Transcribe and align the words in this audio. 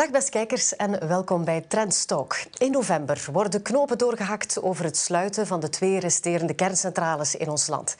Dag 0.00 0.10
beste 0.10 0.30
kijkers 0.30 0.76
en 0.76 1.08
welkom 1.08 1.44
bij 1.44 1.64
Trendstalk. 1.68 2.36
In 2.58 2.70
november 2.70 3.26
worden 3.32 3.62
knopen 3.62 3.98
doorgehakt 3.98 4.62
over 4.62 4.84
het 4.84 4.96
sluiten 4.96 5.46
van 5.46 5.60
de 5.60 5.68
twee 5.68 5.98
resterende 5.98 6.54
kerncentrales 6.54 7.34
in 7.34 7.48
ons 7.48 7.66
land. 7.66 7.96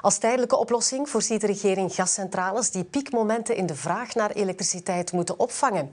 Als 0.00 0.18
tijdelijke 0.18 0.56
oplossing 0.56 1.08
voorziet 1.08 1.40
de 1.40 1.46
regering 1.46 1.94
gascentrales 1.94 2.70
die 2.70 2.84
piekmomenten 2.84 3.56
in 3.56 3.66
de 3.66 3.74
vraag 3.74 4.14
naar 4.14 4.30
elektriciteit 4.30 5.12
moeten 5.12 5.38
opvangen. 5.38 5.90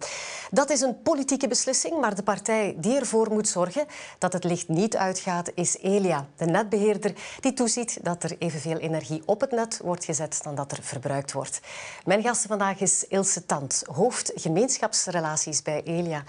Dat 0.51 0.69
is 0.69 0.81
een 0.81 1.01
politieke 1.01 1.47
beslissing, 1.47 1.99
maar 1.99 2.15
de 2.15 2.23
partij 2.23 2.75
die 2.77 2.99
ervoor 2.99 3.31
moet 3.31 3.47
zorgen 3.47 3.85
dat 4.17 4.33
het 4.33 4.43
licht 4.43 4.67
niet 4.67 4.97
uitgaat 4.97 5.51
is 5.55 5.77
Elia, 5.77 6.27
de 6.35 6.45
netbeheerder 6.45 7.13
die 7.39 7.53
toeziet 7.53 7.99
dat 8.01 8.23
er 8.23 8.35
evenveel 8.39 8.77
energie 8.77 9.21
op 9.25 9.41
het 9.41 9.51
net 9.51 9.79
wordt 9.83 10.05
gezet 10.05 10.39
dan 10.43 10.55
dat 10.55 10.71
er 10.71 10.79
verbruikt 10.81 11.31
wordt. 11.31 11.59
Mijn 12.05 12.23
gast 12.23 12.45
vandaag 12.47 12.79
is 12.79 13.05
Ilse 13.07 13.45
Tant, 13.45 13.83
hoofd 13.91 14.31
gemeenschapsrelaties 14.35 15.50
bij 15.61 15.81
Elia. 15.83 16.23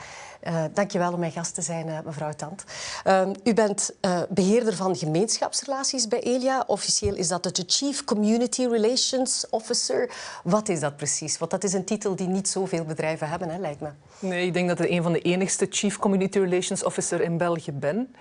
Uh, 0.49 0.65
dankjewel 0.75 1.13
om 1.13 1.19
mijn 1.19 1.33
gast 1.33 1.55
te 1.55 1.63
zijn, 1.63 1.89
uh, 1.89 1.99
mevrouw 2.05 2.33
Tant. 2.33 2.65
Uh, 3.07 3.29
u 3.45 3.55
bent 3.55 3.95
beheerder 4.29 4.77
van 4.77 4.97
gemeenschapsrelaties 4.97 6.09
bij 6.09 6.21
Elia. 6.21 6.65
Officieel 6.67 7.15
is 7.15 7.29
dat 7.29 7.43
de 7.43 7.65
Chief 7.67 8.05
Community 8.05 8.67
Relations 8.67 9.47
Officer. 9.51 10.11
Wat 10.45 10.69
is 10.69 10.81
dat 10.81 10.97
precies? 10.97 11.39
Want 11.39 11.51
dat 11.51 11.65
is 11.65 11.73
een 11.73 11.85
titel 11.85 12.17
die 12.17 12.29
niet 12.29 12.49
zoveel 12.49 12.85
bedrijven 12.85 13.29
hebben, 13.29 13.49
hè, 13.49 13.59
lijkt 13.59 13.81
me. 13.81 13.89
Nee, 14.19 14.47
ik 14.47 14.53
denk 14.53 14.69
dat 14.69 14.81
ik 14.81 14.91
een 14.91 15.03
van 15.03 15.13
de 15.13 15.21
enigste 15.21 15.67
Chief 15.71 15.99
Community 15.99 16.39
Relations 16.39 16.85
Officer 16.85 17.21
in 17.21 17.37
België 17.37 17.73
ben. 17.73 18.15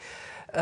Uh, 0.55 0.61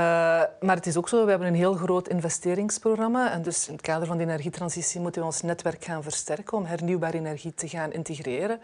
maar 0.59 0.75
het 0.75 0.85
is 0.85 0.98
ook 0.98 1.09
zo, 1.09 1.23
we 1.23 1.29
hebben 1.29 1.48
een 1.48 1.55
heel 1.55 1.73
groot 1.73 2.07
investeringsprogramma. 2.07 3.31
En 3.31 3.41
dus 3.41 3.68
in 3.68 3.73
het 3.73 3.82
kader 3.82 4.07
van 4.07 4.18
de 4.18 4.23
energietransitie 4.23 5.01
moeten 5.01 5.21
we 5.21 5.27
ons 5.27 5.41
netwerk 5.41 5.84
gaan 5.84 6.04
versterken 6.04 6.57
om 6.57 6.65
hernieuwbare 6.65 7.18
energie 7.18 7.54
te 7.54 7.68
gaan 7.68 7.91
integreren. 7.91 8.59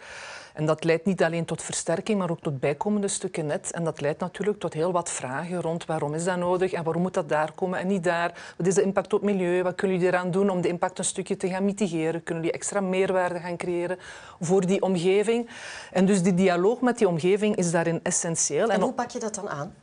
En 0.53 0.65
dat 0.65 0.83
leidt 0.83 1.05
niet 1.05 1.23
alleen 1.23 1.45
tot 1.45 1.61
versterking, 1.61 2.17
maar 2.19 2.29
ook 2.29 2.41
tot 2.41 2.59
bijkomende 2.59 3.07
stukken 3.07 3.45
net. 3.45 3.71
En 3.71 3.83
dat 3.83 4.01
leidt 4.01 4.19
natuurlijk 4.19 4.59
tot 4.59 4.73
heel 4.73 4.91
wat 4.91 5.11
vragen 5.11 5.61
rond 5.61 5.85
waarom 5.85 6.13
is 6.13 6.23
dat 6.23 6.37
nodig 6.37 6.71
en 6.71 6.83
waarom 6.83 7.01
moet 7.01 7.13
dat 7.13 7.29
daar 7.29 7.51
komen 7.51 7.79
en 7.79 7.87
niet 7.87 8.03
daar. 8.03 8.53
Wat 8.57 8.67
is 8.67 8.73
de 8.73 8.81
impact 8.81 9.13
op 9.13 9.21
het 9.21 9.31
milieu? 9.31 9.63
Wat 9.63 9.75
kunnen 9.75 9.97
jullie 9.97 10.13
eraan 10.13 10.31
doen 10.31 10.49
om 10.49 10.61
de 10.61 10.67
impact 10.67 10.97
een 10.97 11.05
stukje 11.05 11.37
te 11.37 11.49
gaan 11.49 11.65
mitigeren? 11.65 12.23
Kunnen 12.23 12.43
jullie 12.43 12.59
extra 12.59 12.79
meerwaarde 12.79 13.39
gaan 13.39 13.57
creëren 13.57 13.97
voor 14.39 14.65
die 14.65 14.81
omgeving? 14.81 15.49
En 15.91 16.05
dus 16.05 16.23
die 16.23 16.33
dialoog 16.33 16.81
met 16.81 16.97
die 16.97 17.07
omgeving 17.07 17.55
is 17.55 17.71
daarin 17.71 17.99
essentieel. 18.03 18.69
En 18.69 18.81
hoe 18.81 18.93
pak 18.93 19.09
je 19.09 19.19
dat 19.19 19.35
dan 19.35 19.49
aan? 19.49 19.73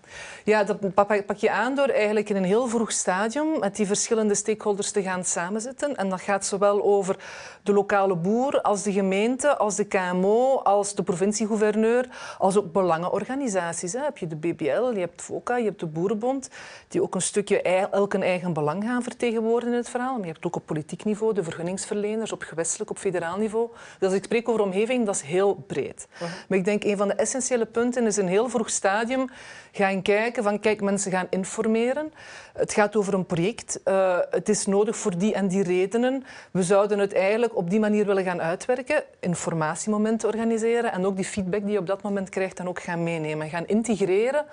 Ja, 0.45 0.65
dat 0.65 0.95
pak 1.27 1.37
je 1.37 1.51
aan 1.51 1.75
door 1.75 1.87
eigenlijk 1.89 2.29
in 2.29 2.37
een 2.37 2.45
heel 2.45 2.69
vroeg 2.69 2.93
stadium 2.93 3.59
met 3.59 3.77
die 3.77 3.87
verschillende 3.87 4.35
stakeholders 4.35 4.91
te 4.91 5.03
gaan 5.03 5.25
samenzetten. 5.25 5.97
En 5.97 6.09
dat 6.09 6.21
gaat 6.21 6.47
zowel 6.47 6.83
over 6.83 7.17
de 7.63 7.73
lokale 7.73 8.17
boer 8.17 8.61
als 8.61 8.83
de 8.83 8.93
gemeente, 8.93 9.57
als 9.57 9.77
de 9.77 9.85
KMO, 9.85 10.57
als 10.57 10.95
de 10.95 11.03
provinciegouverneur, 11.03 12.09
als 12.39 12.57
ook 12.57 12.73
belangenorganisaties. 12.73 13.93
Hè. 13.93 14.01
Heb 14.01 14.19
je 14.19 14.27
de 14.27 14.37
BBL, 14.37 14.93
je 14.93 14.99
hebt 14.99 15.23
FOCA, 15.23 15.57
je 15.57 15.65
hebt 15.65 15.81
de 15.81 15.87
Boerenbond, 15.87 16.49
die 16.89 17.03
ook 17.03 17.15
een 17.15 17.23
stukje 17.23 17.63
elk 17.63 18.15
een 18.15 18.23
eigen 18.23 18.53
belang 18.53 18.85
gaan 18.85 19.03
vertegenwoordigen 19.03 19.73
in 19.73 19.81
het 19.81 19.89
verhaal. 19.89 20.17
Maar 20.17 20.27
je 20.27 20.33
hebt 20.33 20.47
ook 20.47 20.57
op 20.57 20.67
politiek 20.67 21.05
niveau 21.05 21.35
de 21.35 21.43
vergunningsverleners, 21.43 22.33
op 22.33 22.43
gewestelijk, 22.43 22.91
op 22.91 22.99
federaal 22.99 23.37
niveau. 23.37 23.69
Dus 23.99 24.09
als 24.09 24.17
ik 24.17 24.25
spreek 24.25 24.49
over 24.49 24.63
omgeving, 24.63 25.07
dat 25.07 25.15
is 25.15 25.23
heel 25.23 25.55
breed. 25.67 26.07
Maar 26.49 26.59
ik 26.59 26.65
denk 26.65 26.85
een 26.85 26.97
van 26.97 27.09
de 27.09 27.15
essentiële 27.15 27.67
punten 27.67 28.07
is 28.07 28.17
een 28.17 28.29
heel 28.29 28.49
vroeg 28.49 28.71
stadium 28.71 29.29
gaan 29.73 30.03
kijken 30.03 30.32
van 30.41 30.61
kijk, 30.61 30.81
mensen 30.81 31.11
gaan 31.11 31.27
informeren. 31.31 32.13
Het 32.53 32.73
gaat 32.73 32.97
over 32.97 33.15
een 33.15 33.27
project. 33.27 33.81
Uh, 33.85 34.19
het 34.31 34.49
is 34.49 34.67
nodig 34.67 34.97
voor 34.97 35.19
die 35.19 35.35
en 35.35 35.49
die 35.49 35.63
redenen. 35.63 36.25
We 36.51 36.63
zouden 36.63 36.99
het 36.99 37.15
eigenlijk 37.15 37.57
op 37.57 37.71
die 37.71 37.81
manier 37.81 38.07
willen 38.07 38.25
gaan 38.25 38.41
uitwerken, 38.41 39.03
informatiemomenten 39.21 40.29
organiseren 40.29 40.93
en 40.93 41.07
ook 41.07 41.17
die 41.17 41.25
feedback 41.25 41.63
die 41.63 41.73
je 41.73 41.79
op 41.79 41.87
dat 41.87 42.03
moment 42.03 42.29
krijgt 42.29 42.57
dan 42.57 42.69
ook 42.69 42.83
gaan 42.83 43.03
meenemen, 43.03 43.49
gaan 43.49 43.67
integreren 43.67 44.45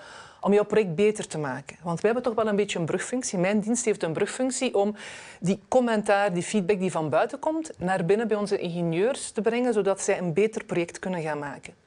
om 0.41 0.53
jouw 0.53 0.65
project 0.65 0.95
beter 0.95 1.27
te 1.27 1.37
maken. 1.37 1.77
Want 1.83 2.01
wij 2.01 2.11
hebben 2.11 2.31
toch 2.31 2.43
wel 2.43 2.51
een 2.51 2.55
beetje 2.55 2.79
een 2.79 2.85
brugfunctie. 2.85 3.39
Mijn 3.39 3.59
dienst 3.59 3.85
heeft 3.85 4.03
een 4.03 4.13
brugfunctie 4.13 4.75
om 4.75 4.95
die 5.39 5.59
commentaar, 5.67 6.33
die 6.33 6.43
feedback 6.43 6.79
die 6.79 6.91
van 6.91 7.09
buiten 7.09 7.39
komt, 7.39 7.71
naar 7.77 8.05
binnen 8.05 8.27
bij 8.27 8.37
onze 8.37 8.57
ingenieurs 8.57 9.31
te 9.31 9.41
brengen, 9.41 9.73
zodat 9.73 10.01
zij 10.01 10.17
een 10.17 10.33
beter 10.33 10.63
project 10.63 10.99
kunnen 10.99 11.21
gaan 11.21 11.39
maken. 11.39 11.78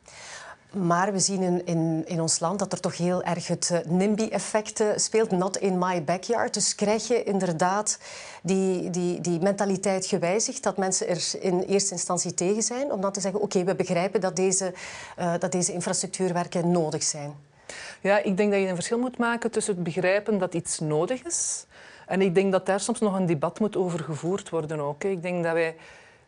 Maar 0.73 1.13
we 1.13 1.19
zien 1.19 1.43
in, 1.43 1.67
in, 1.67 2.03
in, 2.07 2.21
ons 2.21 2.41
land 2.41 2.59
dat 2.59 2.73
er 2.73 2.81
toch 2.81 2.97
heel 2.97 3.23
erg 3.23 3.47
het 3.47 3.71
uh, 3.73 3.79
NIMBY-effect 3.87 4.85
speelt. 4.97 5.31
Not 5.31 5.57
in 5.57 5.79
my 5.79 6.05
backyard. 6.05 6.55
Dus 6.55 6.75
krijg 6.75 7.09
je 7.09 7.23
inderdaad 7.23 7.99
die, 8.43 8.91
die, 8.91 9.21
die 9.21 9.41
mentaliteit 9.41 10.07
gewijzigd 10.07 10.63
dat 10.63 10.77
mensen 10.77 11.09
er 11.09 11.31
in 11.41 11.61
eerste 11.61 11.93
instantie 11.93 12.35
tegen 12.35 12.63
zijn. 12.63 12.93
Om 12.93 13.01
dan 13.01 13.13
te 13.13 13.21
zeggen, 13.21 13.41
oké, 13.41 13.65
we 13.65 13.75
begrijpen 13.75 14.21
dat 14.21 14.37
deze, 14.37 14.75
uh, 15.19 15.35
dat 15.39 15.53
deze 15.53 15.73
infrastructuurwerken 15.73 16.71
nodig 16.71 17.03
zijn. 17.03 17.35
Ja, 18.01 18.19
ik 18.19 18.37
denk 18.37 18.53
dat 18.53 18.61
je 18.61 18.69
een 18.69 18.75
verschil 18.75 18.99
moet 18.99 19.19
maken 19.19 19.51
tussen 19.51 19.75
het 19.75 19.83
begrijpen 19.83 20.39
dat 20.39 20.55
iets 20.55 20.79
nodig 20.79 21.23
is. 21.23 21.67
En 22.07 22.21
ik 22.23 22.35
denk 22.35 22.53
dat 22.53 22.67
daar 22.67 22.81
soms 22.81 23.01
nog 23.01 23.15
een 23.15 23.27
debat 23.27 23.61
moet 23.61 23.77
over 23.77 24.01
gevoerd 24.01 24.49
worden 24.49 24.81
ook. 24.81 25.05
Ik 25.05 25.23
denk 25.23 25.45
dat 25.45 25.53
wij 25.53 25.77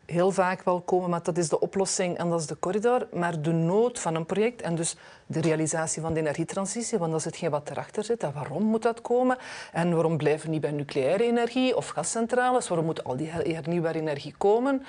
heel 0.05 0.31
vaak 0.31 0.63
wel 0.63 0.81
komen, 0.81 1.09
maar 1.09 1.23
dat 1.23 1.37
is 1.37 1.49
de 1.49 1.59
oplossing 1.59 2.17
en 2.17 2.29
dat 2.29 2.39
is 2.39 2.45
de 2.45 2.59
corridor. 2.59 3.07
Maar 3.13 3.41
de 3.41 3.51
nood 3.51 3.99
van 3.99 4.15
een 4.15 4.25
project 4.25 4.61
en 4.61 4.75
dus 4.75 4.95
de 5.25 5.41
realisatie 5.41 6.01
van 6.01 6.13
de 6.13 6.19
energietransitie, 6.19 6.97
want 6.97 7.11
dat 7.11 7.19
is 7.19 7.25
hetgeen 7.25 7.49
wat 7.49 7.69
erachter 7.69 8.03
zit. 8.03 8.23
En 8.23 8.33
waarom 8.33 8.63
moet 8.63 8.81
dat 8.81 9.01
komen? 9.01 9.37
En 9.71 9.93
waarom 9.93 10.17
blijven 10.17 10.45
we 10.45 10.51
niet 10.51 10.61
bij 10.61 10.71
nucleaire 10.71 11.23
energie 11.23 11.75
of 11.75 11.87
gascentrales? 11.87 12.67
Waarom 12.67 12.85
moet 12.85 13.03
al 13.03 13.15
die 13.15 13.29
hernieuwbare 13.29 13.99
energie 13.99 14.35
komen? 14.37 14.85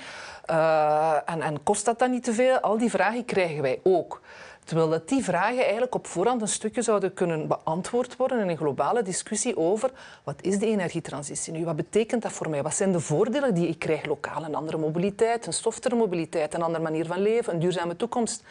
Uh, 0.51 1.17
en, 1.25 1.43
en 1.43 1.63
kost 1.63 1.85
dat 1.85 1.99
dan 1.99 2.11
niet 2.11 2.25
te 2.25 2.33
veel? 2.33 2.61
Al 2.61 2.79
die 2.79 2.91
vragen 2.91 3.25
krijgen 3.25 3.63
wij 3.63 3.81
ook. 3.83 4.21
Terwijl 4.67 4.89
dat 4.89 5.09
die 5.09 5.25
vragen 5.25 5.63
eigenlijk 5.63 5.95
op 5.95 6.07
voorhand 6.07 6.41
een 6.43 6.49
stukje 6.49 6.83
zouden 6.83 7.15
kunnen 7.15 7.47
beantwoord 7.47 8.17
worden 8.17 8.41
in 8.41 8.49
een 8.49 8.57
globale 8.57 9.03
discussie 9.03 9.57
over 9.57 9.91
wat 10.25 10.35
is 10.41 10.59
de 10.59 10.67
energietransitie 10.67 11.53
nu? 11.53 11.65
Wat 11.65 11.77
betekent 11.77 12.23
dat 12.23 12.33
voor 12.33 12.51
mij? 12.51 12.63
Wat 12.63 12.75
zijn 12.75 12.93
de 12.93 13.01
voordelen 13.01 13.55
die 13.55 13.69
ik 13.69 13.79
krijg 13.79 14.05
lokaal? 14.05 14.45
Een 14.45 14.55
andere 14.55 14.79
mobiliteit, 14.79 15.47
een 15.47 15.53
softere 15.53 15.95
mobiliteit, 15.95 16.55
een 16.55 16.63
andere 16.63 16.83
manier 16.83 17.07
van 17.07 17.23
leven, 17.23 17.53
een 17.53 17.61
duurzame 17.61 17.97
toekomst. 17.97 18.43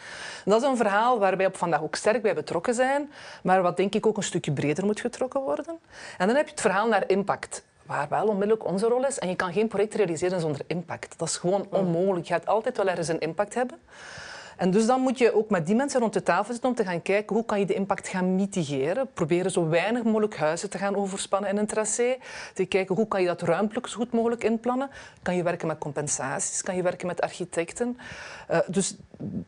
dat 0.46 0.62
is 0.62 0.68
een 0.68 0.78
verhaal 0.78 1.20
waar 1.20 1.38
wij 1.38 1.46
op 1.46 1.58
vandaag 1.58 1.82
ook 1.82 1.96
sterk 1.96 2.22
bij 2.22 2.36
betrokken 2.36 2.74
zijn, 2.74 3.12
maar 3.44 3.62
wat 3.62 3.78
denk 3.78 3.96
ik 3.96 4.06
ook 4.06 4.18
een 4.18 4.24
stukje 4.24 4.52
breder 4.52 4.86
moet 4.86 5.00
getrokken 5.00 5.42
worden. 5.42 5.80
En 6.18 6.28
dan 6.28 6.36
heb 6.36 6.46
je 6.46 6.52
het 6.52 6.62
verhaal 6.62 6.88
naar 6.88 7.04
impact 7.10 7.64
waar 7.86 8.08
wel 8.10 8.28
onmiddellijk 8.28 8.66
onze 8.66 8.88
rol 8.88 9.06
is. 9.06 9.20
En 9.20 9.30
je 9.30 9.36
kan 9.36 9.54
geen 9.54 9.68
project 9.68 9.94
realiseren 9.94 10.40
zonder 10.40 10.62
impact. 10.68 11.18
Dat 11.18 11.28
is 11.28 11.38
gewoon 11.38 11.68
onmogelijk. 11.70 12.28
Je 12.28 12.34
gaat 12.34 12.46
altijd 12.46 12.78
wel 12.78 12.88
ergens 12.88 13.08
een 13.08 13.20
impact 13.20 13.54
hebben. 13.54 13.78
En 14.58 14.72
dus 14.72 14.86
dan 14.86 15.02
moet 15.02 15.18
je 15.18 15.36
ook 15.36 15.50
met 15.50 15.66
die 15.66 15.76
mensen 15.76 16.00
rond 16.00 16.14
de 16.14 16.24
tafel 16.24 16.54
zitten 16.54 16.70
om 16.70 16.76
te 16.76 16.84
gaan 16.84 17.02
kijken 17.02 17.36
hoe 17.36 17.46
kan 17.46 17.60
je 17.60 17.66
de 17.66 17.74
impact 17.74 18.08
gaan 18.08 18.36
mitigeren. 18.36 19.08
Proberen 19.14 19.52
zo 19.52 19.68
weinig 19.68 20.04
mogelijk 20.04 20.38
huizen 20.38 20.70
te 20.70 20.78
gaan 20.78 20.96
overspannen 20.96 21.50
in 21.50 21.58
een 21.58 21.68
tracé. 21.68 22.18
Te 22.54 22.66
kijken 22.66 22.96
hoe 22.96 23.08
kan 23.08 23.22
je 23.22 23.28
dat 23.28 23.42
ruimtelijk 23.42 23.88
zo 23.88 23.98
goed 23.98 24.12
mogelijk 24.12 24.44
inplannen. 24.44 24.90
Kan 25.22 25.36
je 25.36 25.44
werken 25.44 25.68
met 25.68 25.78
compensaties, 25.78 26.62
kan 26.62 26.76
je 26.76 26.82
werken 26.82 27.08
met 27.08 27.22
architecten. 27.22 27.98
Uh, 28.52 28.58
dus 28.68 28.96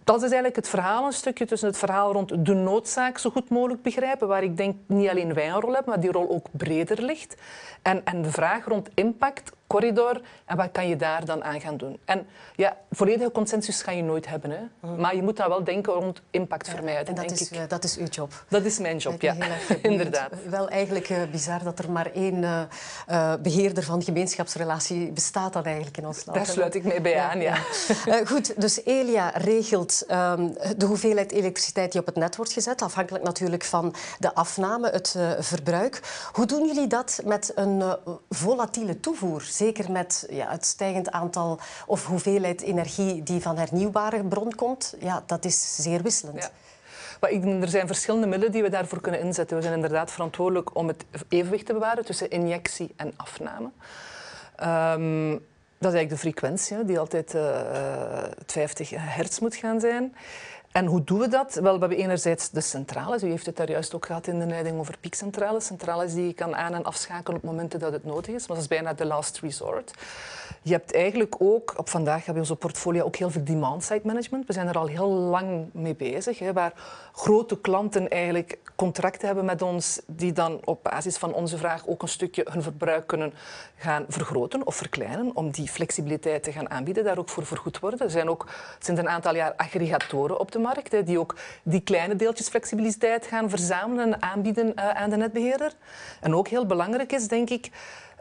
dat 0.03 0.15
is 0.15 0.21
eigenlijk 0.21 0.55
het 0.55 0.69
verhaal 0.69 1.05
een 1.05 1.13
stukje 1.13 1.45
tussen 1.45 1.67
het 1.67 1.77
verhaal 1.77 2.11
rond 2.11 2.45
de 2.45 2.53
noodzaak 2.53 3.17
zo 3.17 3.29
goed 3.29 3.49
mogelijk 3.49 3.81
begrijpen, 3.81 4.27
waar 4.27 4.43
ik 4.43 4.57
denk 4.57 4.75
niet 4.85 5.09
alleen 5.09 5.33
wij 5.33 5.49
een 5.49 5.61
rol 5.61 5.73
hebben, 5.73 5.93
maar 5.93 6.01
die 6.01 6.11
rol 6.11 6.29
ook 6.29 6.47
breder 6.51 7.01
ligt. 7.01 7.35
En, 7.81 8.05
en 8.05 8.21
de 8.21 8.31
vraag 8.31 8.65
rond 8.65 8.89
impact, 8.93 9.51
corridor 9.67 10.21
en 10.45 10.57
wat 10.57 10.71
kan 10.71 10.87
je 10.87 10.95
daar 10.95 11.25
dan 11.25 11.43
aan 11.43 11.61
gaan 11.61 11.77
doen. 11.77 11.99
En 12.05 12.27
ja, 12.55 12.77
volledige 12.91 13.31
consensus 13.31 13.81
ga 13.81 13.91
je 13.91 14.03
nooit 14.03 14.27
hebben, 14.27 14.51
hè? 14.51 14.59
Mm. 14.79 14.99
maar 14.99 15.15
je 15.15 15.21
moet 15.21 15.37
dan 15.37 15.49
wel 15.49 15.63
denken 15.63 15.93
rond 15.93 16.21
impact 16.31 16.69
vermijden. 16.69 17.07
En 17.07 17.15
dat 17.15 17.27
denk 17.27 17.39
is, 17.39 17.51
ik. 17.51 17.57
Uh, 17.57 17.63
dat 17.67 17.83
is 17.83 17.97
uw 17.97 18.05
job. 18.05 18.45
Dat 18.49 18.63
is 18.63 18.79
mijn 18.79 18.97
job, 18.97 19.21
ja. 19.21 19.35
Inderdaad. 19.81 20.31
Wel 20.49 20.69
eigenlijk 20.69 21.09
uh, 21.09 21.17
bizar 21.31 21.63
dat 21.63 21.79
er 21.79 21.91
maar 21.91 22.11
één 22.13 22.43
uh, 22.43 23.33
beheerder 23.41 23.83
van 23.83 24.03
gemeenschapsrelatie 24.03 25.11
bestaat 25.11 25.53
dan 25.53 25.63
eigenlijk 25.63 25.97
in 25.97 26.07
ons 26.07 26.25
land. 26.25 26.37
Daar 26.37 26.47
sluit 26.47 26.75
ik 26.75 26.83
mee 26.83 27.01
bij 27.01 27.19
aan, 27.19 27.41
ja. 27.41 27.57
ja. 28.05 28.25
goed, 28.31 28.61
dus 28.61 28.85
Elia 28.85 29.29
regelt 29.29 30.05
um, 30.11 30.53
de 30.77 30.85
hoeveelheid 30.85 31.31
elektriciteit 31.31 31.91
die 31.91 32.01
op 32.01 32.07
het 32.07 32.15
net 32.15 32.35
wordt 32.35 32.53
gezet, 32.53 32.81
afhankelijk 32.81 33.23
natuurlijk 33.23 33.63
van 33.63 33.95
de 34.19 34.33
afname, 34.33 34.89
het 34.89 35.15
verbruik. 35.39 36.01
Hoe 36.31 36.45
doen 36.45 36.67
jullie 36.67 36.87
dat 36.87 37.21
met 37.25 37.51
een 37.55 37.83
volatiele 38.29 38.99
toevoer? 38.99 39.41
Zeker 39.57 39.91
met 39.91 40.27
ja, 40.29 40.49
het 40.49 40.65
stijgend 40.65 41.11
aantal 41.11 41.59
of 41.85 42.05
hoeveelheid 42.05 42.61
energie 42.61 43.23
die 43.23 43.41
van 43.41 43.57
hernieuwbare 43.57 44.23
bron 44.23 44.55
komt. 44.55 44.95
Ja, 44.99 45.23
dat 45.25 45.45
is 45.45 45.75
zeer 45.75 46.01
wisselend. 46.01 46.41
Ja. 46.41 46.49
Maar 47.19 47.31
er 47.31 47.69
zijn 47.69 47.87
verschillende 47.87 48.27
middelen 48.27 48.51
die 48.51 48.63
we 48.63 48.69
daarvoor 48.69 49.01
kunnen 49.01 49.21
inzetten. 49.21 49.57
We 49.57 49.63
zijn 49.63 49.75
inderdaad 49.75 50.11
verantwoordelijk 50.11 50.75
om 50.75 50.87
het 50.87 51.05
evenwicht 51.29 51.65
te 51.65 51.73
bewaren 51.73 52.05
tussen 52.05 52.29
injectie 52.29 52.93
en 52.95 53.13
afname. 53.15 53.69
Um, 54.63 55.31
dat 55.79 55.93
is 55.93 55.97
eigenlijk 55.97 56.09
de 56.09 56.29
frequentie, 56.29 56.85
die 56.85 56.99
altijd 56.99 57.33
uh, 57.33 58.23
50 58.45 58.89
hertz 58.95 59.39
moet 59.39 59.55
gaan 59.55 59.79
zijn. 59.79 60.15
En 60.77 60.85
hoe 60.85 61.03
doen 61.03 61.19
we 61.19 61.27
dat? 61.27 61.53
Wel, 61.53 61.73
we 61.73 61.79
hebben 61.79 61.97
enerzijds 61.97 62.49
de 62.49 62.61
centrales. 62.61 63.23
U 63.23 63.29
heeft 63.29 63.45
het 63.45 63.57
daar 63.57 63.69
juist 63.69 63.95
ook 63.95 64.05
gehad 64.05 64.27
in 64.27 64.39
de 64.39 64.45
leiding 64.45 64.79
over 64.79 64.97
piekcentrales. 64.99 65.65
Centrales 65.65 66.13
die 66.13 66.27
je 66.27 66.33
kan 66.33 66.55
aan- 66.55 66.73
en 66.73 66.83
afschakelen 66.83 67.37
op 67.37 67.43
momenten 67.43 67.79
dat 67.79 67.91
het 67.91 68.03
nodig 68.03 68.35
is. 68.35 68.47
Maar 68.47 68.55
dat 68.55 68.65
is 68.65 68.77
bijna 68.77 68.93
de 68.93 69.05
last 69.05 69.39
resort. 69.39 69.93
Je 70.61 70.71
hebt 70.71 70.93
eigenlijk 70.93 71.35
ook, 71.39 71.73
op 71.77 71.89
vandaag 71.89 72.15
hebben 72.15 72.33
we 72.33 72.39
onze 72.39 72.55
portfolio 72.55 73.05
ook 73.05 73.15
heel 73.15 73.29
veel 73.29 73.43
demand-side 73.43 74.01
management. 74.03 74.47
We 74.47 74.53
zijn 74.53 74.67
er 74.67 74.77
al 74.77 74.87
heel 74.87 75.09
lang 75.09 75.69
mee 75.73 75.95
bezig, 75.95 76.39
hè, 76.39 76.53
waar 76.53 76.73
grote 77.11 77.59
klanten 77.61 78.09
eigenlijk 78.09 78.59
contracten 78.75 79.27
hebben 79.27 79.45
met 79.45 79.61
ons 79.61 80.01
die 80.07 80.33
dan 80.33 80.59
op 80.63 80.83
basis 80.83 81.17
van 81.17 81.33
onze 81.33 81.57
vraag 81.57 81.87
ook 81.87 82.01
een 82.01 82.07
stukje 82.07 82.47
hun 82.49 82.61
verbruik 82.61 83.07
kunnen 83.07 83.33
gaan 83.75 84.05
vergroten 84.07 84.65
of 84.65 84.75
verkleinen 84.75 85.35
om 85.35 85.51
die 85.51 85.67
flexibiliteit 85.67 86.43
te 86.43 86.51
gaan 86.51 86.69
aanbieden, 86.69 87.03
daar 87.03 87.17
ook 87.17 87.29
voor 87.29 87.45
vergoed 87.45 87.79
worden. 87.79 87.99
Er 87.99 88.09
zijn 88.09 88.29
ook 88.29 88.47
sinds 88.79 89.01
een 89.01 89.09
aantal 89.09 89.35
jaar 89.35 89.53
aggregatoren 89.55 90.39
op 90.39 90.51
de 90.51 90.59
markt 90.59 90.66
hè, 90.75 91.03
die 91.03 91.19
ook 91.19 91.35
die 91.63 91.81
kleine 91.81 92.15
deeltjes 92.15 92.49
flexibiliteit 92.49 93.25
gaan 93.25 93.49
verzamelen 93.49 94.13
en 94.13 94.21
aanbieden 94.21 94.67
uh, 94.75 94.89
aan 94.89 95.09
de 95.09 95.15
netbeheerder. 95.17 95.71
En 96.21 96.35
ook 96.35 96.47
heel 96.47 96.65
belangrijk 96.65 97.11
is, 97.11 97.27
denk 97.27 97.49
ik, 97.49 97.69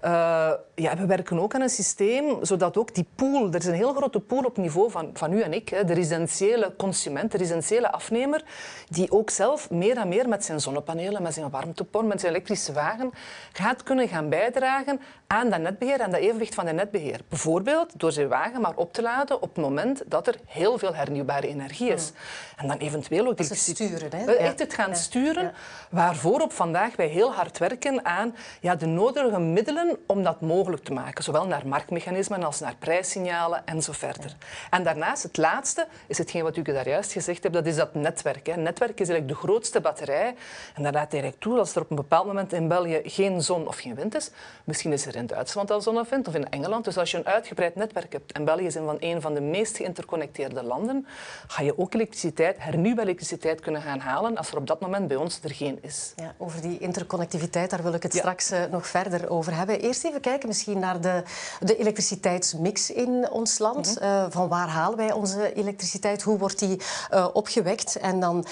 uh, 0.05 0.53
ja, 0.75 0.97
we 0.97 1.07
werken 1.07 1.41
ook 1.41 1.55
aan 1.55 1.61
een 1.61 1.69
systeem 1.69 2.45
zodat 2.45 2.77
ook 2.77 2.95
die 2.95 3.07
pool, 3.15 3.49
er 3.49 3.55
is 3.55 3.67
een 3.67 3.75
heel 3.75 3.95
grote 3.95 4.21
pool 4.21 4.43
op 4.43 4.57
niveau 4.57 4.91
van, 4.91 5.11
van 5.13 5.33
u 5.33 5.41
en 5.41 5.53
ik, 5.53 5.69
hè, 5.69 5.85
de 5.85 5.93
residentiële 5.93 6.75
consument, 6.77 7.33
de 7.33 7.39
residentiële 7.39 7.93
afnemer, 7.93 8.45
die 8.89 9.13
ook 9.13 9.31
zelf 9.31 9.71
meer 9.71 9.97
en 9.97 10.09
meer 10.09 10.29
met 10.29 10.45
zijn 10.45 10.61
zonnepanelen, 10.61 11.23
met 11.23 11.35
zijn 11.35 11.51
warmtepomp, 11.51 12.09
met 12.09 12.21
zijn 12.21 12.33
elektrische 12.33 12.73
wagen 12.73 13.11
gaat 13.53 13.83
kunnen 13.83 14.09
gaan 14.09 14.29
bijdragen 14.29 15.01
aan 15.27 15.51
dat 15.51 15.61
netbeheer, 15.61 16.03
aan 16.03 16.11
dat 16.11 16.21
evenwicht 16.21 16.55
van 16.55 16.65
de 16.65 16.73
netbeheer. 16.73 17.21
Bijvoorbeeld 17.29 18.01
door 18.01 18.13
zijn 18.13 18.29
wagen 18.29 18.61
maar 18.61 18.75
op 18.75 18.93
te 18.93 19.03
laden 19.03 19.43
op 19.43 19.55
het 19.55 19.65
moment 19.65 20.03
dat 20.07 20.27
er 20.27 20.35
heel 20.47 20.79
veel 20.79 20.95
hernieuwbare 20.95 21.49
energie 21.49 21.93
is. 21.93 22.09
Hmm. 22.09 22.17
En 22.57 22.69
dan 22.69 22.77
eventueel 22.87 23.27
ook... 23.27 23.37
Dat 23.37 23.49
het 23.49 23.59
sturen, 23.59 24.11
hè? 24.17 24.33
Echt 24.33 24.59
het 24.59 24.75
gaan 24.75 24.97
sturen, 24.97 25.53
waarvoor 25.91 26.41
op 26.41 26.53
vandaag 26.53 26.97
wij 26.97 27.07
heel 27.07 27.33
hard 27.33 27.59
werken 27.59 28.05
aan 28.05 28.35
ja, 28.61 28.75
de 28.75 28.87
nodige 28.87 29.41
middelen 29.41 29.86
om 30.07 30.23
dat 30.23 30.41
mogelijk 30.41 30.85
te 30.85 30.93
maken. 30.93 31.25
Zowel 31.25 31.47
naar 31.47 31.67
marktmechanismen 31.67 32.43
als 32.43 32.61
naar 32.61 32.75
prijssignalen 32.79 33.67
en 33.67 33.83
zo 33.83 33.93
verder. 33.93 34.37
En 34.71 34.83
daarnaast, 34.83 35.23
het 35.23 35.37
laatste, 35.37 35.87
is 36.07 36.19
hetgeen 36.19 36.43
wat 36.43 36.57
u 36.57 36.63
daar 36.63 36.89
juist 36.89 37.13
gezegd 37.13 37.43
hebt, 37.43 37.55
dat 37.55 37.67
is 37.67 37.77
dat 37.77 37.95
netwerk. 37.95 38.47
Hè. 38.47 38.57
Netwerk 38.57 39.01
is 39.01 39.09
eigenlijk 39.09 39.41
de 39.41 39.47
grootste 39.47 39.81
batterij. 39.81 40.35
En 40.75 40.83
dat 40.83 40.95
laat 40.95 41.13
eigenlijk 41.13 41.43
toe 41.43 41.59
als 41.59 41.75
er 41.75 41.83
op 41.83 41.91
een 41.91 41.97
bepaald 41.97 42.27
moment 42.27 42.53
in 42.53 42.69
België 42.69 43.01
geen 43.05 43.43
zon 43.43 43.69
of 43.69 43.79
geen 43.79 43.95
wind 43.95 44.15
is. 44.15 44.31
Misschien 44.65 44.93
is 44.93 45.07
er 45.07 45.17
in 45.17 45.27
Duitsland 45.27 45.71
al 45.71 45.81
zon 45.81 45.99
of 45.99 46.09
wind, 46.09 46.29
of 46.29 46.35
in 46.35 46.49
Engeland. 46.51 46.85
Dus 46.85 46.99
als 46.99 47.11
je 47.11 47.17
een 47.17 47.27
uitgebreid 47.27 47.75
netwerk 47.75 48.13
hebt, 48.13 48.33
en 48.33 48.45
België 48.45 48.67
is 48.67 48.75
een, 48.75 48.97
een 48.99 49.21
van 49.21 49.35
de 49.35 49.41
meest 49.41 49.77
geïnterconnecteerde 49.77 50.63
landen, 50.63 51.07
ga 51.47 51.63
je 51.63 51.79
ook 51.79 51.95
elektriciteit, 51.95 52.57
hernieuwbare 52.59 53.07
elektriciteit 53.07 53.61
kunnen 53.61 53.83
gaan 53.83 53.99
halen 53.99 54.37
als 54.37 54.51
er 54.51 54.57
op 54.57 54.67
dat 54.67 54.81
moment 54.81 55.09
bij 55.09 55.17
ons 55.17 55.41
er 55.43 55.55
geen 55.55 55.79
is. 55.83 56.13
Ja, 56.17 56.35
over 56.39 56.61
die 56.61 56.79
interconnectiviteit, 56.79 57.71
daar 57.71 57.83
wil 57.83 57.95
ik 57.95 58.03
het 58.03 58.13
ja. 58.13 58.19
straks 58.19 58.53
uh, 58.53 58.65
nog 58.71 58.87
verder 58.87 59.31
over 59.31 59.55
hebben. 59.57 59.76
Eerst 59.81 60.05
even 60.05 60.21
kijken 60.21 60.49
misschien 60.49 60.79
naar 60.79 61.01
de, 61.01 61.23
de 61.61 61.77
elektriciteitsmix 61.77 62.91
in 62.91 63.31
ons 63.31 63.59
land. 63.59 63.87
Mm 63.87 63.97
-hmm. 63.97 64.17
uh, 64.17 64.27
van 64.29 64.49
waar 64.49 64.69
halen 64.69 64.97
wij 64.97 65.13
onze 65.13 65.55
elektriciteit? 65.55 66.23
Hoe 66.23 66.39
wordt 66.39 66.59
die 66.59 66.81
uh, 67.13 67.29
opgewekt? 67.33 67.97
En 67.97 68.21
dan 68.21 68.47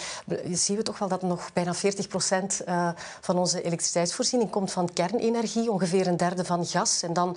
zien 0.50 0.76
we 0.76 0.82
toch 0.82 0.98
wel 0.98 1.08
dat 1.08 1.22
nog 1.22 1.52
bijna 1.52 1.74
40 1.74 2.08
procent 2.08 2.60
uh, 2.68 2.88
van 3.20 3.38
onze 3.38 3.62
elektriciteitsvoorziening 3.62 4.50
komt 4.50 4.72
van 4.72 4.92
kernenergie. 4.92 5.70
Ongeveer 5.70 6.06
een 6.06 6.16
derde 6.16 6.44
van 6.44 6.66
gas. 6.66 7.02
En 7.02 7.12
dan 7.12 7.36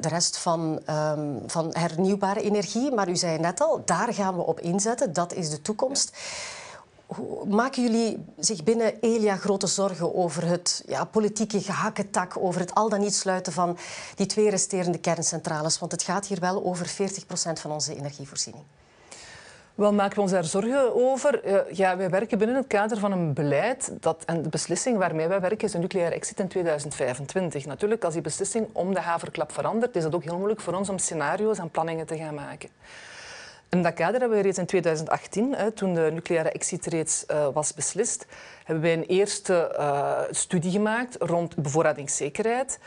de 0.00 0.08
rest 0.08 0.38
van, 0.38 0.80
um, 0.90 1.42
van 1.46 1.70
hernieuwbare 1.72 2.42
energie. 2.42 2.92
Maar 2.92 3.08
u 3.08 3.16
zei 3.16 3.38
net 3.38 3.60
al, 3.60 3.82
daar 3.84 4.14
gaan 4.14 4.36
we 4.36 4.42
op 4.42 4.60
inzetten. 4.60 5.12
Dat 5.12 5.32
is 5.32 5.50
de 5.50 5.62
toekomst. 5.62 6.16
Maken 7.46 7.82
jullie 7.82 8.24
zich 8.38 8.64
binnen 8.64 9.00
Elia 9.00 9.36
grote 9.36 9.66
zorgen 9.66 10.14
over 10.14 10.46
het 10.46 10.82
ja, 10.86 11.04
politieke 11.04 11.60
gehakketak, 11.60 12.36
over 12.36 12.60
het 12.60 12.74
al 12.74 12.88
dan 12.88 13.00
niet 13.00 13.14
sluiten 13.14 13.52
van 13.52 13.78
die 14.14 14.26
twee 14.26 14.50
resterende 14.50 14.98
kerncentrales? 14.98 15.78
Want 15.78 15.92
het 15.92 16.02
gaat 16.02 16.26
hier 16.26 16.40
wel 16.40 16.64
over 16.64 16.86
40 16.86 17.26
procent 17.26 17.60
van 17.60 17.70
onze 17.70 17.96
energievoorziening. 17.96 18.64
Wel 19.74 19.92
maken 19.92 20.14
we 20.14 20.20
ons 20.20 20.30
daar 20.30 20.44
zorgen 20.44 20.94
over. 20.94 21.46
Uh, 21.46 21.58
ja, 21.72 21.96
wij 21.96 22.10
werken 22.10 22.38
binnen 22.38 22.56
het 22.56 22.66
kader 22.66 22.98
van 22.98 23.12
een 23.12 23.32
beleid 23.32 23.92
dat, 24.00 24.24
en 24.24 24.42
de 24.42 24.48
beslissing 24.48 24.98
waarmee 24.98 25.28
wij 25.28 25.40
werken 25.40 25.68
is 25.68 25.74
een 25.74 25.80
nucleaire 25.80 26.14
exit 26.14 26.40
in 26.40 26.48
2025. 26.48 27.66
Natuurlijk, 27.66 28.04
als 28.04 28.12
die 28.12 28.22
beslissing 28.22 28.68
om 28.72 28.94
de 28.94 29.00
haverklap 29.00 29.52
verandert, 29.52 29.96
is 29.96 30.04
het 30.04 30.14
ook 30.14 30.24
heel 30.24 30.36
moeilijk 30.36 30.60
voor 30.60 30.74
ons 30.74 30.88
om 30.88 30.98
scenario's 30.98 31.58
en 31.58 31.70
planningen 31.70 32.06
te 32.06 32.16
gaan 32.16 32.34
maken. 32.34 32.68
In 33.70 33.82
dat 33.82 33.94
kader 33.94 34.20
hebben 34.20 34.38
we 34.38 34.44
reeds 34.44 34.58
in 34.58 34.66
2018, 34.66 35.54
hè, 35.54 35.70
toen 35.70 35.94
de 35.94 36.10
nucleaire 36.12 36.50
exit 36.50 37.26
uh, 37.30 37.48
was 37.52 37.74
beslist, 37.74 38.26
hebben 38.64 38.84
wij 38.84 38.92
een 38.92 39.04
eerste 39.04 39.74
uh, 39.78 40.20
studie 40.30 40.70
gemaakt 40.70 41.16
rond 41.18 41.56
bevoorradingszekerheid 41.56 42.78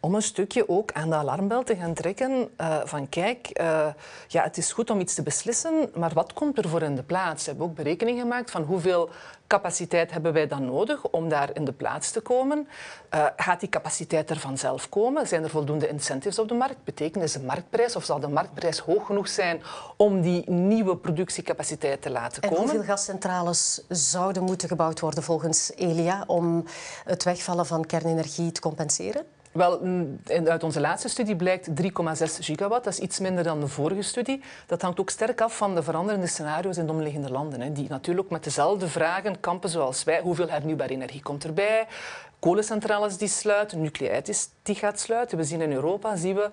om 0.00 0.14
een 0.14 0.22
stukje 0.22 0.68
ook 0.68 0.92
aan 0.92 1.08
de 1.08 1.14
alarmbel 1.14 1.62
te 1.62 1.76
gaan 1.76 1.94
trekken 1.94 2.48
uh, 2.60 2.76
van 2.84 3.08
kijk, 3.08 3.60
uh, 3.60 3.86
ja, 4.28 4.42
het 4.42 4.56
is 4.56 4.72
goed 4.72 4.90
om 4.90 5.00
iets 5.00 5.14
te 5.14 5.22
beslissen, 5.22 5.90
maar 5.94 6.10
wat 6.14 6.32
komt 6.32 6.58
er 6.58 6.68
voor 6.68 6.82
in 6.82 6.94
de 6.94 7.02
plaats? 7.02 7.44
We 7.44 7.50
hebben 7.50 7.68
ook 7.68 7.74
berekening 7.74 8.20
gemaakt 8.20 8.50
van 8.50 8.62
hoeveel 8.62 9.10
capaciteit 9.46 10.10
hebben 10.10 10.32
wij 10.32 10.46
dan 10.46 10.64
nodig 10.64 11.04
om 11.04 11.28
daar 11.28 11.50
in 11.52 11.64
de 11.64 11.72
plaats 11.72 12.10
te 12.10 12.20
komen? 12.20 12.68
Uh, 13.14 13.26
gaat 13.36 13.60
die 13.60 13.68
capaciteit 13.68 14.30
er 14.30 14.38
vanzelf 14.38 14.88
komen? 14.88 15.26
Zijn 15.26 15.42
er 15.42 15.50
voldoende 15.50 15.88
incentives 15.88 16.38
op 16.38 16.48
de 16.48 16.54
markt? 16.54 16.84
Betekent 16.84 17.24
is 17.24 17.32
de 17.32 17.40
marktprijs 17.40 17.96
of 17.96 18.04
zal 18.04 18.20
de 18.20 18.28
marktprijs 18.28 18.78
hoog 18.78 19.06
genoeg 19.06 19.28
zijn 19.28 19.62
om 19.96 20.20
die 20.20 20.50
nieuwe 20.50 20.96
productiecapaciteit 20.96 22.02
te 22.02 22.10
laten 22.10 22.42
en 22.42 22.48
komen? 22.48 22.64
hoeveel 22.64 22.82
gascentrales 22.82 23.84
zouden 23.88 24.42
moeten 24.42 24.68
gebouwd 24.68 25.00
worden 25.00 25.22
volgens 25.22 25.72
Elia 25.74 26.24
om 26.26 26.64
het 27.04 27.24
wegvallen 27.24 27.66
van 27.66 27.86
kernenergie 27.86 28.52
te 28.52 28.60
compenseren? 28.60 29.26
Wel, 29.56 29.80
uit 30.44 30.62
onze 30.62 30.80
laatste 30.80 31.08
studie 31.08 31.36
blijkt 31.36 31.68
3,6 31.82 31.84
gigawatt. 32.40 32.84
Dat 32.84 32.92
is 32.92 32.98
iets 32.98 33.18
minder 33.18 33.44
dan 33.44 33.60
de 33.60 33.68
vorige 33.68 34.02
studie. 34.02 34.42
Dat 34.66 34.82
hangt 34.82 35.00
ook 35.00 35.10
sterk 35.10 35.40
af 35.40 35.56
van 35.56 35.74
de 35.74 35.82
veranderende 35.82 36.26
scenario's 36.26 36.76
in 36.76 36.86
de 36.86 36.92
omliggende 36.92 37.30
landen. 37.30 37.60
Hè, 37.60 37.72
die 37.72 37.88
natuurlijk 37.88 38.30
met 38.30 38.44
dezelfde 38.44 38.88
vragen 38.88 39.40
kampen 39.40 39.70
zoals 39.70 40.04
wij. 40.04 40.20
Hoeveel 40.20 40.48
hernieuwbare 40.48 40.92
energie 40.92 41.22
komt 41.22 41.44
erbij? 41.44 41.86
Kolencentrales 42.38 43.16
die 43.16 43.28
sluiten, 43.28 43.80
nucleair 43.80 44.22
die 44.62 44.74
gaat 44.74 45.00
sluiten. 45.00 45.38
We 45.38 45.44
zien 45.44 45.60
in 45.60 45.72
Europa, 45.72 46.16
zien 46.16 46.34
we 46.34 46.50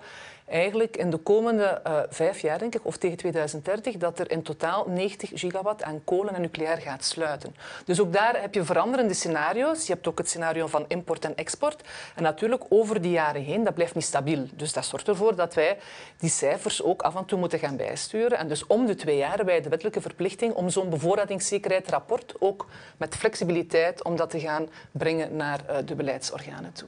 eigenlijk 0.54 0.98
in 0.98 1.10
de 1.10 1.18
komende 1.18 1.82
uh, 1.88 2.00
vijf 2.10 2.40
jaar, 2.40 2.60
denk 2.60 2.76
ik, 2.76 2.86
of 2.86 2.98
tegen 2.98 3.18
2030, 3.18 3.98
dat 3.98 4.20
er 4.20 4.32
in 4.32 4.42
totaal 4.42 4.86
90 4.88 5.30
gigawatt 5.34 5.84
aan 5.84 6.02
kolen 6.04 6.36
en 6.36 6.42
nucleair 6.42 6.78
gaat 6.78 7.04
sluiten. 7.04 7.56
Dus 7.86 8.00
ook 8.00 8.14
daar 8.14 8.42
heb 8.42 8.54
je 8.54 8.64
veranderende 8.64 9.14
scenario's. 9.14 9.88
Je 9.88 9.94
hebt 9.94 10.08
ook 10.08 10.18
het 10.18 10.28
scenario 10.30 10.68
van 10.68 10.86
import 10.88 11.26
en 11.26 11.36
export. 11.36 11.82
En 12.16 12.24
natuurlijk 12.24 12.64
over 12.70 13.02
die 13.02 13.12
jaren 13.12 13.44
heen, 13.44 13.64
dat 13.64 13.74
blijft 13.74 13.96
niet 13.96 14.04
stabiel. 14.04 14.46
Dus 14.54 14.74
dat 14.74 14.86
zorgt 14.86 15.08
ervoor 15.08 15.36
dat 15.36 15.54
wij 15.54 15.78
die 16.18 16.30
cijfers 16.30 16.84
ook 16.84 17.02
af 17.02 17.16
en 17.16 17.26
toe 17.26 17.40
moeten 17.40 17.60
gaan 17.60 17.78
bijsturen. 17.78 18.38
En 18.38 18.48
dus 18.48 18.68
om 18.68 18.86
de 18.86 18.96
twee 18.96 19.18
jaar 19.18 19.46
wij 19.46 19.62
de 19.62 19.70
wettelijke 19.70 20.02
verplichting 20.02 20.54
om 20.54 20.70
zo'n 20.70 20.90
bevoorradingszekerheidsrapport 20.90 22.34
ook 22.40 22.68
met 22.98 23.16
flexibiliteit 23.16 24.04
om 24.04 24.16
dat 24.16 24.30
te 24.30 24.40
gaan 24.40 24.70
brengen 24.92 25.36
naar 25.36 25.60
uh, 25.70 25.76
de 25.86 25.96
beleidsorganen 25.96 26.74
toe. 26.74 26.88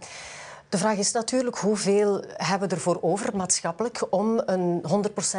De 0.75 0.81
vraag 0.81 0.97
is 0.97 1.11
natuurlijk 1.11 1.57
hoeveel 1.57 2.23
hebben 2.33 2.69
we 2.69 2.75
ervoor 2.75 2.97
over 3.01 3.35
maatschappelijk 3.35 4.07
om 4.09 4.41
een 4.45 4.83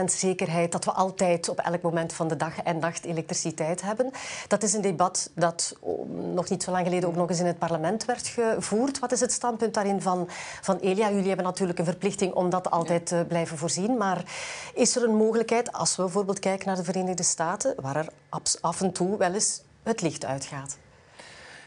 100% 0.01 0.05
zekerheid 0.05 0.73
dat 0.73 0.85
we 0.85 0.91
altijd 0.91 1.49
op 1.49 1.59
elk 1.59 1.83
moment 1.83 2.13
van 2.13 2.29
de 2.29 2.37
dag 2.37 2.63
en 2.63 2.79
nacht 2.79 3.05
elektriciteit 3.05 3.83
hebben. 3.83 4.11
Dat 4.49 4.63
is 4.63 4.73
een 4.73 4.81
debat 4.81 5.31
dat 5.35 5.77
nog 6.35 6.49
niet 6.49 6.63
zo 6.63 6.71
lang 6.71 6.85
geleden 6.85 7.09
ook 7.09 7.15
nog 7.15 7.29
eens 7.29 7.41
in 7.41 7.47
het 7.47 7.59
parlement 7.59 8.05
werd 8.05 8.27
gevoerd. 8.27 8.99
Wat 8.99 9.13
is 9.13 9.21
het 9.21 9.33
standpunt 9.33 9.75
daarin 9.75 10.03
van, 10.03 10.29
van 10.61 10.79
Elia? 10.79 11.11
Jullie 11.11 11.27
hebben 11.27 11.45
natuurlijk 11.45 11.79
een 11.79 11.85
verplichting 11.85 12.33
om 12.33 12.51
dat 12.51 12.71
altijd 12.71 13.07
te 13.07 13.25
blijven 13.29 13.59
voorzien. 13.59 13.97
Maar 13.97 14.25
is 14.75 14.97
er 14.97 15.05
een 15.05 15.17
mogelijkheid, 15.17 15.73
als 15.73 15.97
we 15.97 16.03
bijvoorbeeld 16.03 16.39
kijken 16.39 16.67
naar 16.67 16.77
de 16.77 16.85
Verenigde 16.85 17.23
Staten, 17.23 17.75
waar 17.81 17.97
er 17.97 18.09
af 18.61 18.81
en 18.81 18.93
toe 18.93 19.17
wel 19.17 19.33
eens 19.33 19.63
het 19.83 20.01
licht 20.01 20.25
uitgaat? 20.25 20.77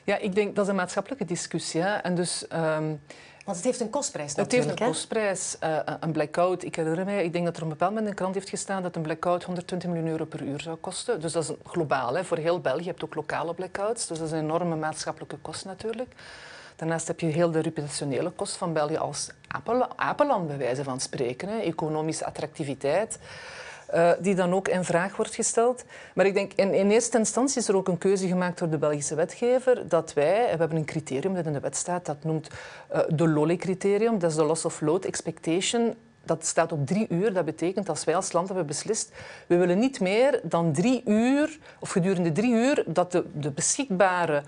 Ja, 0.04 0.18
ik 0.18 0.36
denk 0.36 0.56
dat 0.56 0.64
is 0.66 0.70
een 0.70 0.78
maatschappelijke 0.78 1.26
discussie. 1.26 1.82
Hè? 1.82 1.96
En 1.96 2.16
dus... 2.16 2.46
Um 2.54 3.00
want 3.50 3.62
het 3.62 3.72
heeft 3.72 3.80
een 3.80 3.90
kostprijs 3.90 4.36
natuurlijk. 4.36 4.70
Het 4.70 4.80
heeft 4.80 4.82
een 4.82 4.88
kostprijs. 4.88 5.58
Uh, 5.64 5.80
een 6.00 6.12
blackout, 6.12 6.64
ik 6.64 6.76
herinner 6.76 7.06
mij, 7.06 7.24
ik 7.24 7.34
denk 7.34 7.46
dat 7.46 7.56
er 7.56 7.62
een 7.62 7.70
bepaald 7.70 7.90
moment 7.90 8.08
in 8.08 8.16
de 8.16 8.22
krant 8.22 8.36
heeft 8.36 8.50
gestaan 8.50 8.84
dat 8.84 8.96
een 8.96 9.02
blackout 9.02 9.44
120 9.44 9.90
miljoen 9.90 10.08
euro 10.08 10.26
per 10.26 10.42
uur 10.42 10.62
zou 10.62 10.76
kosten. 10.76 11.22
Dus 11.22 11.32
dat 11.32 11.44
is 11.44 11.52
globaal, 11.64 12.16
hè, 12.16 12.24
voor 12.24 12.38
heel 12.38 12.60
België. 12.60 12.84
Je 12.84 12.90
hebt 12.90 13.04
ook 13.04 13.16
lokale 13.16 13.54
blackouts, 13.54 14.08
dus 14.08 14.18
dat 14.18 14.28
is 14.28 14.34
een 14.34 14.40
enorme 14.40 14.76
maatschappelijke 14.76 15.38
kost 15.38 15.66
natuurlijk. 15.66 16.16
Daarnaast 16.76 17.08
heb 17.08 17.20
je 17.20 17.26
heel 17.26 17.52
de 17.52 17.60
reputationele 17.60 18.30
kost 18.30 18.56
van 18.56 18.74
België 18.74 18.98
als 18.98 19.30
apenland, 19.96 20.48
bij 20.48 20.58
wijze 20.58 20.84
van 20.84 21.00
spreken. 21.00 21.50
Hè. 21.50 21.58
Economische 21.58 22.26
attractiviteit. 22.26 23.20
Uh, 23.94 24.12
die 24.20 24.36
dan 24.36 24.54
ook 24.54 24.68
in 24.68 24.84
vraag 24.84 25.16
wordt 25.16 25.36
gesteld. 25.36 25.84
Maar 26.14 26.26
ik 26.26 26.34
denk, 26.34 26.52
in, 26.56 26.74
in, 26.74 26.92
eerste 26.92 27.18
instantie 27.18 27.62
is 27.62 27.68
er 27.68 27.76
ook 27.76 27.88
een 27.88 27.98
keuze 27.98 28.28
gemaakt 28.28 28.60
door 28.60 28.70
de 28.70 28.78
Belgische 28.78 29.16
wetgever 29.16 29.88
dat 29.88 30.14
wij, 30.14 30.52
we 30.52 30.58
hebben 30.58 30.78
een 30.78 30.86
criterium 30.86 31.34
dat 31.34 31.46
in 31.46 31.54
de 31.54 31.60
wet 31.60 31.76
staat, 31.76 32.06
dat 32.06 32.24
noemt 32.24 32.50
uh, 32.94 33.00
de 33.10 33.28
LOLE-criterium, 33.28 34.20
dat 34.20 34.30
is 34.30 34.36
de 34.36 34.44
loss 34.44 34.66
of 34.66 34.82
load 34.82 35.06
expectation. 35.06 35.96
dat 36.24 36.46
staat 36.46 36.72
op 36.72 36.88
drie 36.88 37.06
uur. 37.10 37.34
Dat 37.34 37.46
betekent 37.46 37.90
als 37.90 38.04
wij 38.04 38.16
als 38.16 38.32
land 38.32 38.48
hebben 38.48 38.66
beslist, 38.66 39.12
we 39.48 39.58
willen 39.58 39.80
niet 39.80 40.00
meer 40.00 40.40
dan 40.44 40.74
drie 40.74 41.02
uur, 41.06 41.60
of 41.80 41.90
gedurende 41.90 42.32
drie 42.32 42.54
uur, 42.54 42.84
dat 42.88 43.12
de, 43.12 43.24
de 43.34 43.52
beschikbare 43.52 44.44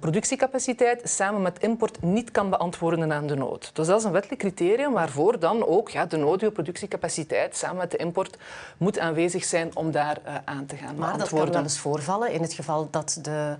productiecapaciteit 0.00 1.08
samen 1.08 1.42
met 1.42 1.58
import 1.58 2.02
niet 2.02 2.30
kan 2.30 2.50
beantwoorden 2.50 3.12
aan 3.12 3.26
de 3.26 3.34
nood. 3.34 3.70
Dus 3.72 3.86
dat 3.86 3.98
is 3.98 4.04
een 4.04 4.12
wettelijk 4.12 4.40
criterium 4.40 4.92
waarvoor 4.92 5.38
dan 5.38 5.66
ook 5.66 5.88
ja, 5.88 6.06
de 6.06 6.16
nodige 6.16 6.52
productiecapaciteit 6.52 7.56
samen 7.56 7.76
met 7.76 7.90
de 7.90 7.96
import 7.96 8.36
moet 8.76 8.98
aanwezig 8.98 9.44
zijn 9.44 9.76
om 9.76 9.90
daar 9.90 10.18
uh, 10.26 10.34
aan 10.44 10.66
te 10.66 10.76
gaan 10.76 10.96
Maar 10.96 11.18
dat 11.18 11.28
kan 11.28 11.50
wel 11.50 11.62
eens 11.62 11.78
voorvallen 11.78 12.32
in 12.32 12.42
het 12.42 12.52
geval 12.52 12.88
dat 12.90 13.18
de, 13.22 13.56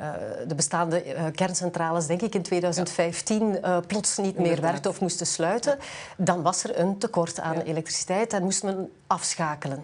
uh, 0.00 0.12
de 0.46 0.54
bestaande 0.54 1.02
kerncentrales, 1.34 2.06
denk 2.06 2.22
ik 2.22 2.34
in 2.34 2.42
2015, 2.42 3.58
ja. 3.62 3.80
plots 3.80 4.16
niet 4.16 4.38
meer 4.38 4.60
werkten 4.60 4.90
of 4.90 5.00
moesten 5.00 5.26
sluiten. 5.26 5.78
Dan 6.16 6.42
was 6.42 6.64
er 6.64 6.78
een 6.78 6.98
tekort 6.98 7.40
aan 7.40 7.56
ja. 7.56 7.62
elektriciteit 7.62 8.32
en 8.32 8.42
moest 8.42 8.62
men 8.62 8.90
afschakelen. 9.06 9.82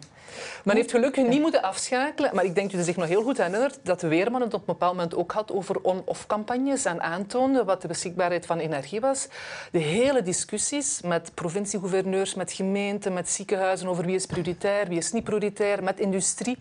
Men 0.64 0.76
heeft 0.76 0.90
gelukkig 0.90 1.26
niet 1.26 1.40
moeten 1.40 1.62
afschakelen. 1.62 2.34
Maar 2.34 2.44
ik 2.44 2.54
denk 2.54 2.70
dat 2.70 2.80
u 2.80 2.84
zich 2.84 2.96
nog 2.96 3.08
heel 3.08 3.22
goed 3.22 3.36
herinnert 3.36 3.78
dat 3.82 4.00
de 4.00 4.08
Weerman 4.08 4.40
het 4.40 4.54
op 4.54 4.60
een 4.60 4.66
bepaald 4.66 4.94
moment 4.94 5.14
ook 5.14 5.32
had 5.32 5.52
over 5.52 5.80
on-off 5.80 6.26
campagnes 6.26 6.84
en 6.84 7.02
aantoonde 7.02 7.64
wat 7.64 7.82
de 7.82 7.88
beschikbaarheid 7.88 8.46
van 8.46 8.58
energie 8.58 9.00
was. 9.00 9.28
De 9.70 9.78
hele 9.78 10.22
discussies 10.22 11.00
met 11.00 11.34
provinciegouverneurs, 11.34 12.34
met 12.34 12.52
gemeenten, 12.52 13.12
met 13.12 13.30
ziekenhuizen 13.30 13.88
over 13.88 14.04
wie 14.04 14.14
is 14.14 14.26
prioritair, 14.26 14.88
wie 14.88 14.98
is 14.98 15.12
niet 15.12 15.24
prioritair, 15.24 15.82
met 15.82 16.00
industrie. 16.00 16.58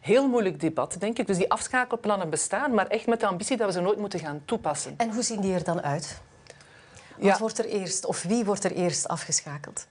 Heel 0.00 0.28
moeilijk 0.28 0.60
debat, 0.60 0.96
denk 0.98 1.18
ik. 1.18 1.26
Dus 1.26 1.36
die 1.36 1.50
afschakelplannen 1.50 2.30
bestaan, 2.30 2.74
maar 2.74 2.86
echt 2.86 3.06
met 3.06 3.20
de 3.20 3.26
ambitie 3.26 3.56
dat 3.56 3.66
we 3.66 3.72
ze 3.72 3.80
nooit 3.80 3.98
moeten 3.98 4.20
gaan 4.20 4.42
toepassen. 4.44 4.94
En 4.96 5.12
hoe 5.12 5.22
zien 5.22 5.40
die 5.40 5.54
er 5.54 5.64
dan 5.64 5.82
uit? 5.82 6.20
Wat 7.16 7.26
ja. 7.26 7.38
wordt 7.38 7.58
er 7.58 7.64
eerst, 7.64 8.06
of 8.06 8.22
wie 8.22 8.44
wordt 8.44 8.64
er 8.64 8.72
eerst 8.72 9.08
afgeschakeld? 9.08 9.86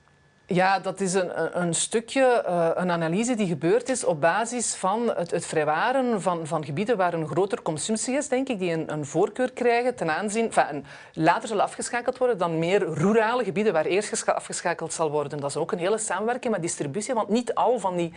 Ja, 0.47 0.79
dat 0.79 0.99
is 0.99 1.13
een, 1.13 1.61
een 1.61 1.73
stukje, 1.73 2.43
uh, 2.47 2.69
een 2.73 2.91
analyse 2.91 3.35
die 3.35 3.47
gebeurd 3.47 3.89
is 3.89 4.03
op 4.03 4.21
basis 4.21 4.75
van 4.75 5.13
het, 5.15 5.31
het 5.31 5.45
vrijwaren 5.45 6.21
van, 6.21 6.47
van 6.47 6.65
gebieden 6.65 6.97
waar 6.97 7.13
een 7.13 7.27
grotere 7.27 7.61
consumptie 7.61 8.15
is, 8.15 8.27
denk 8.27 8.49
ik, 8.49 8.59
die 8.59 8.71
een, 8.71 8.91
een 8.91 9.05
voorkeur 9.05 9.51
krijgen 9.51 9.95
ten 9.95 10.11
aanzien, 10.15 10.45
enfin, 10.45 10.85
later 11.13 11.47
zullen 11.47 11.63
afgeschakeld 11.63 12.17
worden 12.17 12.37
dan 12.37 12.59
meer 12.59 12.93
rurale 12.93 13.43
gebieden 13.43 13.73
waar 13.73 13.85
eerst 13.85 14.25
afgeschakeld 14.25 14.93
zal 14.93 15.11
worden. 15.11 15.39
Dat 15.39 15.49
is 15.49 15.57
ook 15.57 15.71
een 15.71 15.79
hele 15.79 15.97
samenwerking 15.97 16.53
met 16.53 16.61
distributie, 16.61 17.13
want 17.13 17.29
niet 17.29 17.53
al 17.53 17.79
van 17.79 17.95
die 17.95 18.13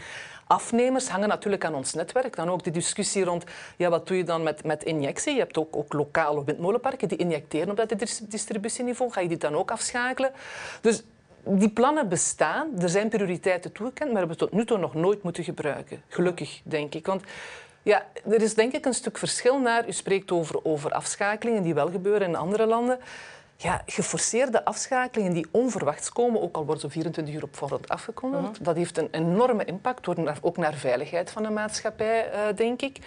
afnemers 0.46 1.08
hangen 1.08 1.28
natuurlijk 1.28 1.64
aan 1.64 1.74
ons 1.74 1.94
netwerk. 1.94 2.36
Dan 2.36 2.50
ook 2.50 2.64
de 2.64 2.70
discussie 2.70 3.24
rond, 3.24 3.44
ja, 3.76 3.88
wat 3.88 4.06
doe 4.06 4.16
je 4.16 4.24
dan 4.24 4.42
met, 4.42 4.64
met 4.64 4.84
injectie? 4.84 5.32
Je 5.32 5.38
hebt 5.38 5.58
ook, 5.58 5.76
ook 5.76 5.92
lokale 5.92 6.44
windmolenparken 6.44 7.08
die 7.08 7.18
injecteren 7.18 7.70
op 7.70 7.76
dat 7.76 7.92
distributieniveau. 8.28 9.12
Ga 9.12 9.20
je 9.20 9.28
die 9.28 9.38
dan 9.38 9.54
ook 9.54 9.70
afschakelen? 9.70 10.30
Dus 10.80 11.02
die 11.46 11.70
plannen 11.70 12.08
bestaan, 12.08 12.80
er 12.80 12.88
zijn 12.88 13.08
prioriteiten 13.08 13.72
toegekend, 13.72 14.10
maar 14.10 14.18
hebben 14.18 14.38
we 14.38 14.44
tot 14.44 14.52
nu 14.52 14.64
toe 14.64 14.78
nog 14.78 14.94
nooit 14.94 15.22
moeten 15.22 15.44
gebruiken. 15.44 16.02
Gelukkig, 16.08 16.60
denk 16.64 16.94
ik. 16.94 17.06
Want 17.06 17.22
ja, 17.82 18.06
er 18.28 18.42
is 18.42 18.54
denk 18.54 18.72
ik 18.72 18.84
een 18.84 18.94
stuk 18.94 19.18
verschil 19.18 19.60
naar... 19.60 19.88
U 19.88 19.92
spreekt 19.92 20.30
over, 20.30 20.64
over 20.64 20.92
afschakelingen 20.92 21.62
die 21.62 21.74
wel 21.74 21.90
gebeuren 21.90 22.28
in 22.28 22.36
andere 22.36 22.66
landen. 22.66 22.98
Ja, 23.56 23.82
geforceerde 23.86 24.64
afschakelingen 24.64 25.32
die 25.32 25.46
onverwachts 25.50 26.12
komen, 26.12 26.42
ook 26.42 26.56
al 26.56 26.64
worden 26.64 26.80
ze 26.80 26.90
24 26.90 27.34
uur 27.34 27.42
op 27.42 27.56
voorhand 27.56 27.88
afgekondigd, 27.88 28.52
mhm. 28.52 28.62
dat 28.62 28.76
heeft 28.76 28.98
een 28.98 29.08
enorme 29.10 29.64
impact, 29.64 30.08
ook 30.40 30.56
naar 30.56 30.74
veiligheid 30.74 31.30
van 31.30 31.42
de 31.42 31.50
maatschappij, 31.50 32.32
uh, 32.32 32.56
denk 32.56 32.82
ik. 32.82 32.98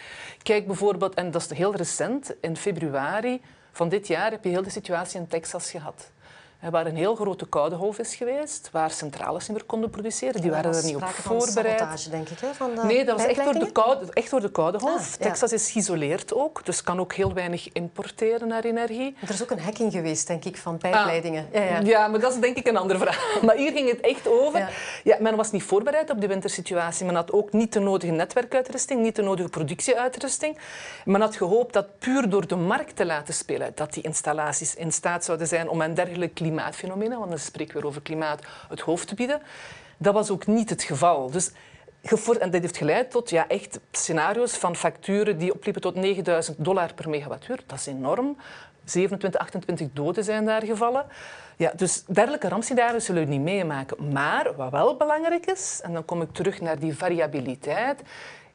Kijk 0.44 0.68
bijvoorbeeld, 0.68 1.14
en 1.14 1.32
dat 1.32 1.42
is 1.42 1.58
heel 1.58 1.76
recent, 1.76 2.36
in 2.42 2.58
februari 2.58 3.42
van 3.72 3.90
dit 3.90 4.08
jaar 4.08 4.32
heb 4.32 4.44
je 4.44 4.50
heel 4.50 4.64
de 4.64 4.70
situatie 4.70 5.20
in 5.20 5.28
Texas 5.28 5.72
gehad 5.72 6.12
waar 6.60 6.86
een 6.86 6.96
heel 6.96 7.16
grote 7.16 7.46
koude 7.46 7.76
golf 7.76 8.00
is 8.00 8.16
geweest, 8.16 8.70
waar 8.72 8.92
centrales 8.92 9.48
niet 9.48 9.58
meer 9.58 9.66
konden 9.66 9.90
produceren. 9.90 10.42
Die 10.42 10.52
waren 10.52 10.76
er 10.76 10.86
niet 10.86 10.96
op 10.96 11.06
voorbereid. 11.08 11.80
Sabotage, 11.80 12.10
denk 12.10 12.30
ik, 12.30 12.40
hè, 12.40 12.54
van 12.54 12.76
de 12.76 12.84
nee, 12.84 13.06
dat 13.06 13.18
was 13.18 13.28
echt 13.28 13.44
door 13.44 13.54
de 13.54 13.72
koude, 13.72 14.06
echt 14.14 14.30
door 14.30 14.42
de 14.42 14.52
koude 14.52 14.78
ah. 14.78 15.02
Texas 15.20 15.54
is 15.54 15.72
geïsoleerd 15.72 16.34
ook, 16.34 16.66
dus 16.66 16.84
kan 16.84 17.00
ook 17.00 17.14
heel 17.14 17.34
weinig 17.34 17.70
importeren 17.72 18.48
naar 18.48 18.64
energie. 18.64 19.16
Er 19.22 19.30
is 19.30 19.44
ook 19.44 19.52
een 19.52 19.60
hacking 19.60 19.92
geweest, 19.92 20.28
denk 20.28 20.46
ik, 20.46 20.58
van 20.58 20.78
pijpleidingen. 20.78 21.46
Ah, 21.54 21.60
ja, 21.60 21.64
ja. 21.64 21.80
ja, 21.80 22.08
maar 22.08 22.20
dat 22.20 22.34
is 22.34 22.40
denk 22.40 22.58
ik 22.58 22.68
een 22.68 22.78
andere 22.78 23.00
vraag. 23.00 23.18
Maar 23.46 23.56
hier 23.56 23.72
ging 23.72 23.90
het 23.90 24.00
echt 24.00 24.28
over. 24.28 24.70
Ja. 25.04 25.18
men 25.20 25.36
was 25.36 25.52
niet 25.52 25.64
voorbereid 25.64 26.10
op 26.10 26.22
de 26.22 26.28
wintersituatie. 26.28 27.06
Men 27.06 27.16
had 27.16 27.32
ook 27.32 27.52
niet 27.52 27.74
de 27.74 27.80
nodige 27.80 28.12
netwerkuitrusting, 28.12 29.02
niet 29.02 29.16
de 29.16 29.22
nodige 29.22 29.50
productieuitrusting. 29.50 30.58
Men 31.06 31.22
had 31.22 31.36
gehoopt 31.36 31.74
dat 31.74 32.00
puur 32.00 32.30
door 32.30 32.48
de 32.48 32.56
markt 32.56 32.96
te 32.96 33.06
laten 33.06 33.34
spelen, 33.34 33.72
dat 33.76 33.94
die 33.94 34.04
installaties 34.04 34.76
in 34.76 34.92
staat 34.92 35.26
zouden 35.26 35.48
zijn 35.48 35.70
om 35.70 35.82
een 35.82 35.94
dergelijke 35.94 36.44
klimaatfenomenen, 36.50 37.18
want 37.18 37.30
dan 37.30 37.40
spreken 37.40 37.82
we 37.82 37.88
over 37.88 38.02
klimaat, 38.02 38.42
het 38.70 38.80
hoofd 38.80 39.08
te 39.08 39.16
bieden. 39.16 39.42
Dat 39.98 40.14
was 40.14 40.30
ook 40.30 40.48
niet 40.48 40.70
het 40.70 40.84
geval. 40.84 41.30
Dus 41.32 41.52
en 42.40 42.52
dat 42.52 42.62
heeft 42.62 42.78
geleid 42.78 43.12
tot 43.12 43.30
ja, 43.30 43.48
echt 43.48 43.80
scenario's 43.92 44.58
van 44.58 44.76
facturen 44.76 45.38
die 45.38 45.54
opliepen 45.54 45.82
tot 45.82 45.96
9000 45.96 46.66
dollar 46.66 46.94
per 46.94 47.10
megawattuur. 47.10 47.60
Dat 47.66 47.80
is 47.80 47.86
enorm. 47.86 48.38
27, 48.84 49.40
28 49.40 49.88
doden 49.94 50.24
zijn 50.24 50.46
daar 50.46 50.66
gevallen. 50.66 51.06
Ja, 51.58 51.72
dus 51.76 52.04
dergelijke 52.06 52.48
rampscenario's 52.48 53.06
zullen 53.06 53.24
we 53.24 53.30
niet 53.30 53.42
meemaken. 53.42 54.12
Maar 54.12 54.56
wat 54.56 54.72
wel 54.72 54.98
belangrijk 54.98 55.46
is, 55.46 55.80
en 55.84 55.94
dan 55.94 56.06
kom 56.06 56.22
ik 56.22 56.32
terug 56.32 56.62
naar 56.62 56.80
die 56.80 56.98
variabiliteit, 56.98 58.02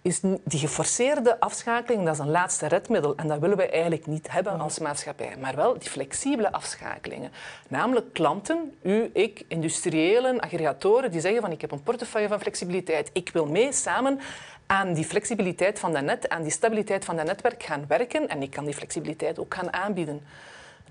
is 0.04 0.20
die 0.22 0.58
geforceerde 0.58 1.40
afschakeling, 1.40 2.04
dat 2.04 2.14
is 2.14 2.20
een 2.20 2.30
laatste 2.30 2.66
redmiddel. 2.66 3.14
En 3.16 3.28
dat 3.28 3.38
willen 3.38 3.56
we 3.56 3.68
eigenlijk 3.68 4.06
niet 4.06 4.30
hebben 4.30 4.60
als 4.60 4.78
maatschappij. 4.78 5.36
Maar 5.40 5.56
wel 5.56 5.78
die 5.78 5.90
flexibele 5.90 6.52
afschakelingen. 6.52 7.32
Namelijk 7.68 8.12
klanten, 8.12 8.74
u, 8.82 9.10
ik, 9.12 9.44
industriëlen, 9.48 10.40
aggregatoren, 10.40 11.10
die 11.10 11.20
zeggen 11.20 11.40
van 11.40 11.50
ik 11.50 11.60
heb 11.60 11.70
een 11.70 11.82
portefeuille 11.82 12.28
van 12.28 12.40
flexibiliteit. 12.40 13.10
Ik 13.12 13.30
wil 13.32 13.46
mee 13.46 13.72
samen 13.72 14.20
aan 14.66 14.92
die 14.92 15.04
flexibiliteit 15.04 15.78
van 15.78 15.92
dat 15.92 16.02
net, 16.02 16.28
aan 16.28 16.42
die 16.42 16.52
stabiliteit 16.52 17.04
van 17.04 17.16
dat 17.16 17.26
netwerk 17.26 17.62
gaan 17.62 17.84
werken. 17.88 18.28
En 18.28 18.42
ik 18.42 18.50
kan 18.50 18.64
die 18.64 18.74
flexibiliteit 18.74 19.38
ook 19.38 19.54
gaan 19.54 19.72
aanbieden. 19.72 20.22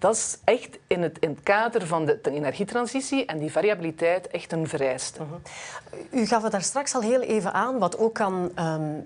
Dat 0.04 0.16
is 0.16 0.38
echt 0.44 0.78
in 0.88 1.02
het, 1.02 1.18
in 1.20 1.30
het 1.30 1.44
kader 1.44 1.88
van 1.88 2.06
de, 2.06 2.20
de, 2.22 2.32
energietransitie 2.32 3.26
en 3.26 3.40
die 3.40 3.52
variabiliteit 3.52 4.28
echt 4.28 4.52
een 4.52 4.68
vereiste. 4.68 5.20
Uh 5.22 5.34
U 6.10 6.26
gaf 6.26 6.44
het 6.44 6.52
daar 6.52 6.62
straks 6.62 6.96
al 6.96 7.02
heel 7.02 7.22
even 7.22 7.54
aan, 7.54 7.80
wat 7.80 7.98
ook 7.98 8.14
kan 8.14 8.52
um, 8.60 9.06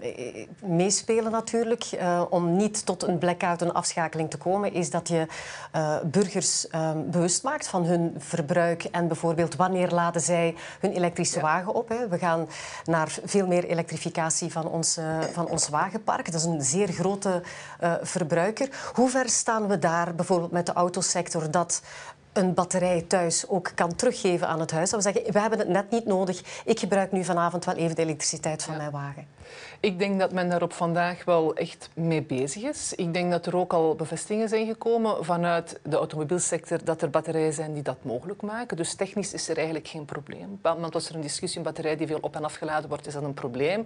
meespelen 0.60 1.32
natuurlijk, 1.32 1.92
uh, 1.94 2.22
om 2.30 2.56
niet 2.56 2.86
tot 2.86 3.04
een 3.04 3.18
blackout, 3.18 3.62
een 3.62 3.74
afschakeling 3.74 4.30
te 4.30 4.38
komen, 4.38 4.74
is 4.74 4.90
dat 4.90 5.08
je 5.08 5.26
uh, 5.76 5.96
burgers 6.04 6.68
um, 6.76 7.10
bewust 7.12 7.44
maakt 7.44 7.68
van 7.68 7.86
hun 7.86 8.16
verbruik 8.18 8.84
en 8.84 9.08
bijvoorbeeld 9.08 9.56
wanneer 9.56 9.90
laden 9.90 10.22
zij 10.22 10.56
hun 10.80 10.92
elektrische 10.92 11.40
ja. 11.40 11.44
wagen 11.44 11.74
op. 11.74 11.90
Hè. 11.90 12.08
We 12.08 12.18
gaan 12.18 12.48
naar 12.86 13.18
veel 13.26 13.48
meer 13.48 13.64
elektrificatie 13.64 14.52
van 14.52 14.68
ons, 14.68 15.00
van 15.32 15.48
ons 15.48 15.70
wagenpark. 15.70 16.26
Dat 16.26 16.42
is 16.42 16.44
een 16.44 16.62
zeer 16.62 16.88
grote 16.88 17.42
verbruiker. 18.02 18.70
Hoe 18.94 19.10
ver 19.10 19.30
staan 19.30 19.68
we 19.68 19.80
daar 19.80 20.16
bijvoorbeeld 20.16 20.52
met 20.52 20.66
de 20.66 20.74
autosector 20.88 21.52
dat 21.52 21.82
een 22.34 22.54
batterij 22.54 23.02
thuis 23.02 23.48
ook 23.48 23.72
kan 23.76 23.96
teruggeven 23.96 24.48
aan 24.48 24.60
het 24.60 24.72
huis. 24.72 24.90
Dat 24.90 25.04
we 25.04 25.12
zeggen, 25.12 25.34
we 25.34 25.40
hebben 25.40 25.60
het 25.60 25.68
net 25.68 25.92
niet 25.92 26.06
nodig. 26.06 26.62
Ik 26.66 26.80
gebruik 26.80 27.12
nu 27.12 27.24
vanavond 27.24 27.66
wel 27.66 27.76
even 27.76 27.96
de 27.96 28.02
elektriciteit 28.02 28.64
van 28.64 28.78
mijn 28.78 28.92
wagen. 28.92 29.28
Ik 29.80 30.00
denk 30.00 30.20
dat 30.20 30.32
men 30.32 30.50
daar 30.50 30.62
op 30.62 30.74
vandaag 30.74 31.26
wel 31.26 31.56
echt 31.56 31.90
mee 31.94 32.22
bezig 32.22 32.64
is. 32.64 32.94
Ik 32.94 33.14
denk 33.14 33.32
dat 33.32 33.46
er 33.46 33.56
ook 33.56 33.74
al 33.74 33.96
bevestigingen 33.96 34.50
zijn 34.50 34.68
gekomen 34.68 35.26
vanuit 35.26 35.80
de 35.84 35.96
automobielsector 35.96 36.84
dat 36.84 37.02
er 37.02 37.10
batterijen 37.10 37.54
zijn 37.54 37.74
die 37.74 37.84
dat 37.84 37.98
mogelijk 38.02 38.42
maken. 38.42 38.78
Dus 38.78 38.96
technisch 38.96 39.34
is 39.34 39.50
er 39.50 39.56
eigenlijk 39.56 39.88
geen 39.88 40.06
probleem. 40.06 40.60
Want 40.62 40.94
was 40.94 41.10
er 41.10 41.16
een 41.16 41.22
discussie, 41.22 41.58
een 41.58 41.66
batterij 41.66 41.98
die 41.98 42.08
veel 42.08 42.18
op- 42.22 42.36
en 42.36 42.44
afgeladen 42.44 42.90
wordt, 42.90 43.08
is 43.08 43.14
dat 43.14 43.24
een 43.24 43.34
probleem. 43.34 43.86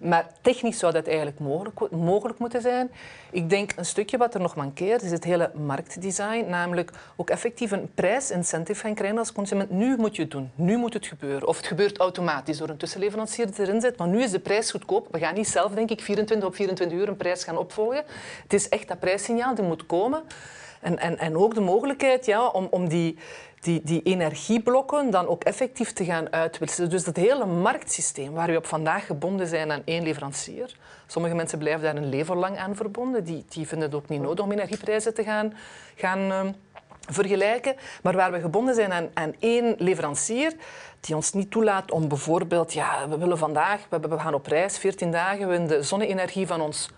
Maar 0.00 0.26
technisch 0.40 0.78
zou 0.78 0.92
dat 0.92 1.06
eigenlijk 1.06 1.38
mogelijk, 1.38 1.90
mogelijk 1.90 2.38
moeten 2.38 2.60
zijn. 2.60 2.90
Ik 3.30 3.50
denk 3.50 3.72
een 3.76 3.84
stukje 3.84 4.16
wat 4.16 4.34
er 4.34 4.40
nog 4.40 4.56
mankeert, 4.56 5.02
is 5.02 5.10
het 5.10 5.24
hele 5.24 5.50
marktdesign. 5.54 6.44
Namelijk 6.48 6.90
ook 7.16 7.30
effectief 7.30 7.70
een 7.70 7.90
prijsincentive 7.94 8.80
gaan 8.80 8.94
krijgen 8.94 9.18
als 9.18 9.32
consument. 9.32 9.70
Nu 9.70 9.96
moet 9.96 10.16
je 10.16 10.22
het 10.22 10.30
doen, 10.30 10.50
nu 10.54 10.76
moet 10.76 10.92
het 10.92 11.06
gebeuren. 11.06 11.48
Of 11.48 11.56
het 11.56 11.66
gebeurt 11.66 11.98
automatisch 11.98 12.58
door 12.58 12.68
een 12.68 12.76
tussenleverancier 12.76 13.48
erin 13.58 13.80
zet. 13.80 13.98
Maar 13.98 14.08
nu 14.08 14.22
is 14.22 14.30
de 14.30 14.38
prijs 14.40 14.70
goedkoop. 14.70 14.93
We 15.10 15.18
gaan 15.18 15.34
niet 15.34 15.48
zelf, 15.48 15.72
denk 15.72 15.90
ik, 15.90 16.00
24 16.00 16.48
op 16.48 16.54
24 16.54 16.98
uur 16.98 17.08
een 17.08 17.16
prijs 17.16 17.44
gaan 17.44 17.58
opvolgen. 17.58 18.04
Het 18.42 18.52
is 18.52 18.68
echt 18.68 18.88
dat 18.88 18.98
prijssignaal, 18.98 19.54
die 19.54 19.64
moet 19.64 19.86
komen. 19.86 20.22
En, 20.80 20.98
en, 20.98 21.18
en 21.18 21.36
ook 21.36 21.54
de 21.54 21.60
mogelijkheid 21.60 22.26
ja, 22.26 22.46
om, 22.46 22.66
om 22.70 22.88
die, 22.88 23.18
die, 23.60 23.80
die 23.84 24.02
energieblokken 24.02 25.10
dan 25.10 25.26
ook 25.26 25.44
effectief 25.44 25.92
te 25.92 26.04
gaan 26.04 26.32
uitwisselen. 26.32 26.90
Dus 26.90 27.04
dat 27.04 27.16
hele 27.16 27.46
marktsysteem 27.46 28.32
waar 28.32 28.50
we 28.50 28.56
op 28.56 28.66
vandaag 28.66 29.06
gebonden 29.06 29.46
zijn 29.46 29.72
aan 29.72 29.82
één 29.84 30.02
leverancier. 30.02 30.76
Sommige 31.06 31.34
mensen 31.34 31.58
blijven 31.58 31.82
daar 31.82 31.96
een 31.96 32.08
leven 32.08 32.36
lang 32.36 32.58
aan 32.58 32.76
verbonden. 32.76 33.24
Die, 33.24 33.44
die 33.48 33.66
vinden 33.66 33.88
het 33.88 33.96
ook 33.96 34.08
niet 34.08 34.20
nodig 34.20 34.44
om 34.44 34.52
energieprijzen 34.52 35.14
te 35.14 35.22
gaan, 35.22 35.54
gaan 35.94 36.18
uh, 36.18 36.40
vergelijken. 37.08 37.74
Maar 38.02 38.16
waar 38.16 38.32
we 38.32 38.40
gebonden 38.40 38.74
zijn 38.74 38.92
aan, 38.92 39.10
aan 39.14 39.34
één 39.38 39.74
leverancier, 39.78 40.56
die 41.04 41.14
ons 41.14 41.32
niet 41.32 41.50
toelaat 41.50 41.90
om 41.90 42.08
bijvoorbeeld, 42.08 42.72
ja, 42.72 43.08
we 43.08 43.18
willen 43.18 43.38
vandaag, 43.38 43.80
we 43.88 44.18
gaan 44.18 44.34
op 44.34 44.46
reis, 44.46 44.78
14 44.78 45.10
dagen, 45.10 45.38
we 45.38 45.46
willen 45.46 45.66
de 45.66 45.82
zonne-energie 45.82 46.46
van 46.46 46.60
ons 46.60 46.88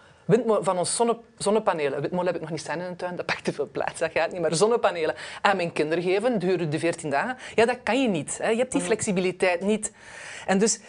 van 0.61 0.79
ons 0.79 0.97
zonne, 0.97 1.19
zonnepanelen. 1.39 2.01
Windmolen 2.01 2.27
heb 2.27 2.35
ik 2.35 2.41
nog 2.41 2.51
niet 2.51 2.61
staan 2.61 2.81
in 2.81 2.91
de 2.91 2.97
tuin, 2.97 3.17
dat 3.17 3.27
pakt 3.27 3.45
te 3.45 3.53
veel 3.53 3.69
plaats, 3.73 4.01
dat 4.01 4.11
gaat 4.15 4.33
niet. 4.33 4.41
Maar 4.41 4.55
zonnepanelen 4.55 5.15
aan 5.41 5.57
mijn 5.57 5.73
kinderen 5.73 6.05
geven, 6.05 6.39
duren 6.39 6.71
de 6.71 6.79
14 6.79 7.11
dagen. 7.11 7.37
Ja, 7.55 7.67
dat 7.67 7.79
kan 7.83 8.03
je 8.03 8.09
niet. 8.09 8.39
Hè. 8.39 8.51
Je 8.51 8.57
hebt 8.57 8.73
die 8.73 8.81
flexibiliteit 8.81 9.61
niet. 9.61 9.93
En 10.47 10.59
dus 10.59 10.81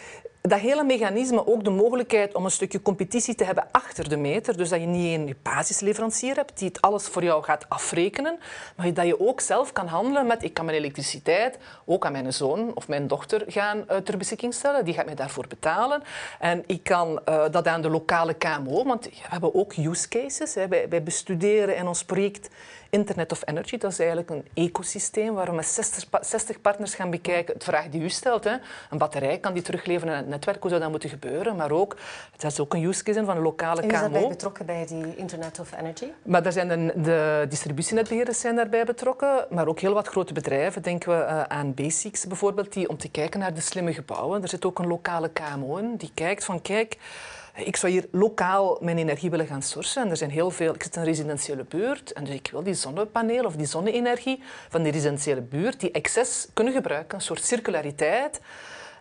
dat 0.48 0.58
hele 0.58 0.84
mechanisme 0.84 1.46
ook 1.46 1.64
de 1.64 1.70
mogelijkheid 1.70 2.34
om 2.34 2.44
een 2.44 2.50
stukje 2.50 2.82
competitie 2.82 3.34
te 3.34 3.44
hebben 3.44 3.66
achter 3.70 4.08
de 4.08 4.16
meter. 4.16 4.56
Dus 4.56 4.68
dat 4.68 4.80
je 4.80 4.86
niet 4.86 5.18
een 5.18 5.36
basisleverancier 5.42 6.36
hebt 6.36 6.58
die 6.58 6.68
het 6.68 6.80
alles 6.80 7.06
voor 7.06 7.24
jou 7.24 7.42
gaat 7.42 7.68
afrekenen, 7.68 8.38
maar 8.76 8.94
dat 8.94 9.06
je 9.06 9.20
ook 9.20 9.40
zelf 9.40 9.72
kan 9.72 9.86
handelen 9.86 10.26
met 10.26 10.44
ik 10.44 10.54
kan 10.54 10.64
mijn 10.64 10.76
elektriciteit 10.76 11.58
ook 11.84 12.06
aan 12.06 12.12
mijn 12.12 12.32
zoon 12.32 12.70
of 12.74 12.88
mijn 12.88 13.06
dochter 13.06 13.44
gaan 13.46 13.84
uh, 13.90 13.96
ter 13.96 14.16
beschikking 14.16 14.54
stellen. 14.54 14.84
Die 14.84 14.94
gaat 14.94 15.06
mij 15.06 15.14
daarvoor 15.14 15.46
betalen. 15.48 16.02
En 16.38 16.62
ik 16.66 16.82
kan 16.82 17.20
uh, 17.28 17.44
dat 17.50 17.66
aan 17.66 17.82
de 17.82 17.90
lokale 17.90 18.34
KMO, 18.34 18.84
want 18.84 19.04
we 19.04 19.10
hebben 19.20 19.54
ook 19.54 19.76
use 19.76 20.08
cases. 20.08 20.54
Hè. 20.54 20.68
Wij 20.68 21.02
bestuderen 21.02 21.76
in 21.76 21.86
ons 21.86 22.04
project 22.04 22.48
Internet 22.90 23.32
of 23.32 23.42
Energy, 23.44 23.78
dat 23.78 23.92
is 23.92 23.98
eigenlijk 23.98 24.30
een 24.30 24.44
ecosysteem 24.54 25.34
waar 25.34 25.46
we 25.46 25.52
met 25.52 25.66
60, 25.66 26.04
60 26.20 26.60
partners 26.60 26.94
gaan 26.94 27.10
bekijken. 27.10 27.54
Het 27.54 27.64
vraag 27.64 27.88
die 27.88 28.02
u 28.02 28.08
stelt, 28.08 28.44
hè. 28.44 28.56
een 28.90 28.98
batterij 28.98 29.38
kan 29.38 29.52
die 29.52 29.62
terugleveren 29.62 30.14
aan 30.14 30.20
het 30.20 30.28
netwerk, 30.28 30.60
hoe 30.60 30.68
zou 30.68 30.82
dat 30.82 30.90
moeten 30.90 31.10
gebeuren? 31.10 31.56
Maar 31.56 31.70
ook, 31.70 31.96
het 32.32 32.44
is 32.44 32.60
ook 32.60 32.74
een 32.74 32.82
use 32.82 33.02
case 33.02 33.24
van 33.24 33.36
een 33.36 33.42
lokale 33.42 33.86
KMO. 33.86 34.04
En 34.04 34.14
is 34.14 34.28
betrokken 34.28 34.66
bij 34.66 34.86
die 34.86 35.16
Internet 35.16 35.60
of 35.60 35.72
Energy? 35.78 36.06
Maar 36.22 36.42
daar 36.42 36.52
zijn 36.52 36.68
de, 36.68 36.92
de 36.96 37.46
distributienetbeheerders 37.48 38.40
zijn 38.40 38.56
daarbij 38.56 38.84
betrokken, 38.84 39.46
maar 39.50 39.68
ook 39.68 39.80
heel 39.80 39.94
wat 39.94 40.08
grote 40.08 40.32
bedrijven. 40.32 40.82
Denken 40.82 41.18
we 41.18 41.24
uh, 41.24 41.42
aan 41.42 41.74
Basics 41.74 42.26
bijvoorbeeld, 42.26 42.72
die 42.72 42.88
om 42.88 42.96
te 42.96 43.10
kijken 43.10 43.40
naar 43.40 43.54
de 43.54 43.60
slimme 43.60 43.92
gebouwen. 43.92 44.42
Er 44.42 44.48
zit 44.48 44.64
ook 44.64 44.78
een 44.78 44.86
lokale 44.86 45.30
KMO 45.30 45.76
in, 45.76 45.96
die 45.96 46.10
kijkt 46.14 46.44
van 46.44 46.62
kijk 46.62 46.96
ik 47.64 47.76
zou 47.76 47.92
hier 47.92 48.08
lokaal 48.10 48.78
mijn 48.80 48.98
energie 48.98 49.30
willen 49.30 49.46
gaan 49.46 49.62
sourcen. 49.62 50.02
En 50.02 50.10
er 50.10 50.16
zijn 50.16 50.30
heel 50.30 50.50
veel... 50.50 50.74
Ik 50.74 50.82
zit 50.82 50.94
in 50.94 51.00
een 51.00 51.06
residentiële 51.06 51.64
buurt 51.64 52.12
en 52.12 52.24
dus 52.24 52.34
ik 52.34 52.48
wil 52.52 52.62
die 52.62 52.74
zonnepanelen 52.74 53.46
of 53.46 53.56
die 53.56 53.66
zonne-energie 53.66 54.42
van 54.68 54.82
die 54.82 54.92
residentiële 54.92 55.40
buurt, 55.40 55.80
die 55.80 55.90
excess 55.90 56.48
kunnen 56.54 56.72
gebruiken, 56.72 57.14
een 57.14 57.24
soort 57.24 57.44
circulariteit 57.44 58.40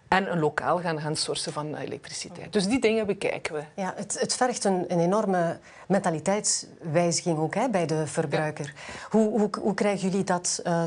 en 0.07 0.31
een 0.31 0.39
lokaal 0.39 0.79
gaan, 0.79 1.01
gaan 1.01 1.15
sourcen 1.15 1.53
van 1.53 1.75
elektriciteit. 1.75 2.53
Dus 2.53 2.67
die 2.67 2.79
dingen 2.79 3.05
bekijken 3.05 3.53
we. 3.53 3.63
Ja, 3.75 3.93
het, 3.95 4.19
het 4.19 4.35
vergt 4.35 4.63
een, 4.63 4.85
een, 4.87 4.99
enorme 4.99 5.59
mentaliteitswijziging 5.87 7.37
ook 7.37 7.55
hè, 7.55 7.69
bij 7.69 7.85
de 7.85 8.07
verbruiker. 8.07 8.73
Hoe, 9.09 9.29
hoe, 9.29 9.49
hoe, 9.61 9.73
krijgen 9.73 10.09
jullie 10.09 10.23
dat 10.23 10.61
uh, 10.65 10.83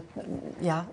ja, 0.59 0.87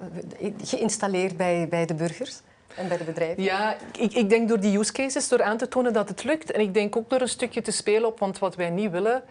geïnstalleerd 0.63 1.37
bij, 1.37 1.67
bij 1.69 1.85
de 1.85 1.93
burgers? 1.93 2.41
En 2.77 2.87
bij 2.87 2.97
de 2.97 3.03
bedrijven? 3.03 3.43
Ja, 3.43 3.75
ik, 3.97 4.13
ik, 4.13 4.29
denk 4.29 4.47
door 4.47 4.59
die 4.59 4.77
use 4.77 4.91
cases, 4.91 5.27
door 5.27 5.43
aan 5.43 5.57
te 5.57 5.67
tonen 5.67 5.93
dat 5.93 6.09
het 6.09 6.23
lukt. 6.23 6.51
En 6.51 6.61
ik 6.61 6.73
denk 6.73 6.95
ook 6.95 7.09
door 7.09 7.21
een 7.21 7.29
stukje 7.29 7.61
te 7.61 7.71
spelen 7.71 8.07
op, 8.07 8.19
want 8.19 8.39
wat 8.39 8.55
wij 8.55 8.69
niet 8.69 8.91
willen... 8.91 9.23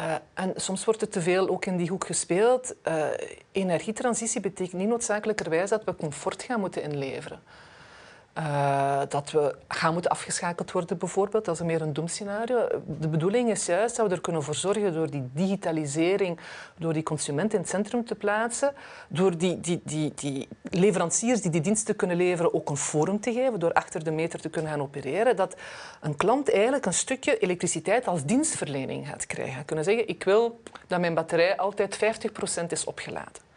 Uh, 0.00 0.14
en 0.34 0.52
soms 0.56 0.84
wordt 0.84 1.00
het 1.00 1.12
te 1.12 1.20
veel 1.20 1.48
ook 1.48 1.64
in 1.64 1.76
die 1.76 1.88
hoek 1.88 2.06
gespeeld. 2.06 2.74
Uh, 2.88 3.04
energietransitie 3.52 4.40
betekent 4.40 4.80
niet 4.80 4.88
noodzakelijkerwijs 4.88 5.70
dat 5.70 5.84
we 5.84 5.96
comfort 5.96 6.42
gaan 6.42 6.60
moeten 6.60 6.82
inleveren. 6.82 7.42
Uh, 8.38 9.00
dat 9.08 9.30
we 9.30 9.54
gaan 9.68 9.92
moeten 9.92 10.10
afgeschakeld 10.10 10.72
worden, 10.72 10.98
bijvoorbeeld. 10.98 11.44
Dat 11.44 11.54
is 11.54 11.62
meer 11.62 11.82
een 11.82 11.92
doemscenario. 11.92 12.66
De 12.86 13.08
bedoeling 13.08 13.50
is 13.50 13.66
juist 13.66 13.96
dat 13.96 14.08
we 14.08 14.14
er 14.14 14.20
kunnen 14.20 14.42
voor 14.42 14.54
zorgen 14.54 14.94
door 14.94 15.10
die 15.10 15.30
digitalisering, 15.32 16.38
door 16.78 16.92
die 16.92 17.02
consument 17.02 17.52
in 17.52 17.60
het 17.60 17.68
centrum 17.68 18.04
te 18.04 18.14
plaatsen, 18.14 18.72
door 19.08 19.36
die, 19.36 19.60
die, 19.60 19.80
die, 19.84 20.12
die 20.14 20.48
leveranciers 20.62 21.40
die 21.40 21.50
die 21.50 21.60
diensten 21.60 21.96
kunnen 21.96 22.16
leveren 22.16 22.54
ook 22.54 22.68
een 22.68 22.76
forum 22.76 23.20
te 23.20 23.32
geven, 23.32 23.60
door 23.60 23.72
achter 23.72 24.04
de 24.04 24.10
meter 24.10 24.40
te 24.40 24.48
kunnen 24.48 24.70
gaan 24.70 24.82
opereren, 24.82 25.36
dat 25.36 25.56
een 26.00 26.16
klant 26.16 26.52
eigenlijk 26.52 26.86
een 26.86 26.94
stukje 26.94 27.38
elektriciteit 27.38 28.06
als 28.06 28.24
dienstverlening 28.24 29.08
gaat 29.08 29.26
krijgen. 29.26 29.64
Kunnen 29.64 29.84
zeggen, 29.84 30.08
ik 30.08 30.24
wil 30.24 30.60
dat 30.86 31.00
mijn 31.00 31.14
batterij 31.14 31.56
altijd 31.56 31.98
50% 32.62 32.66
is 32.68 32.84
opgeladen. 32.84 33.49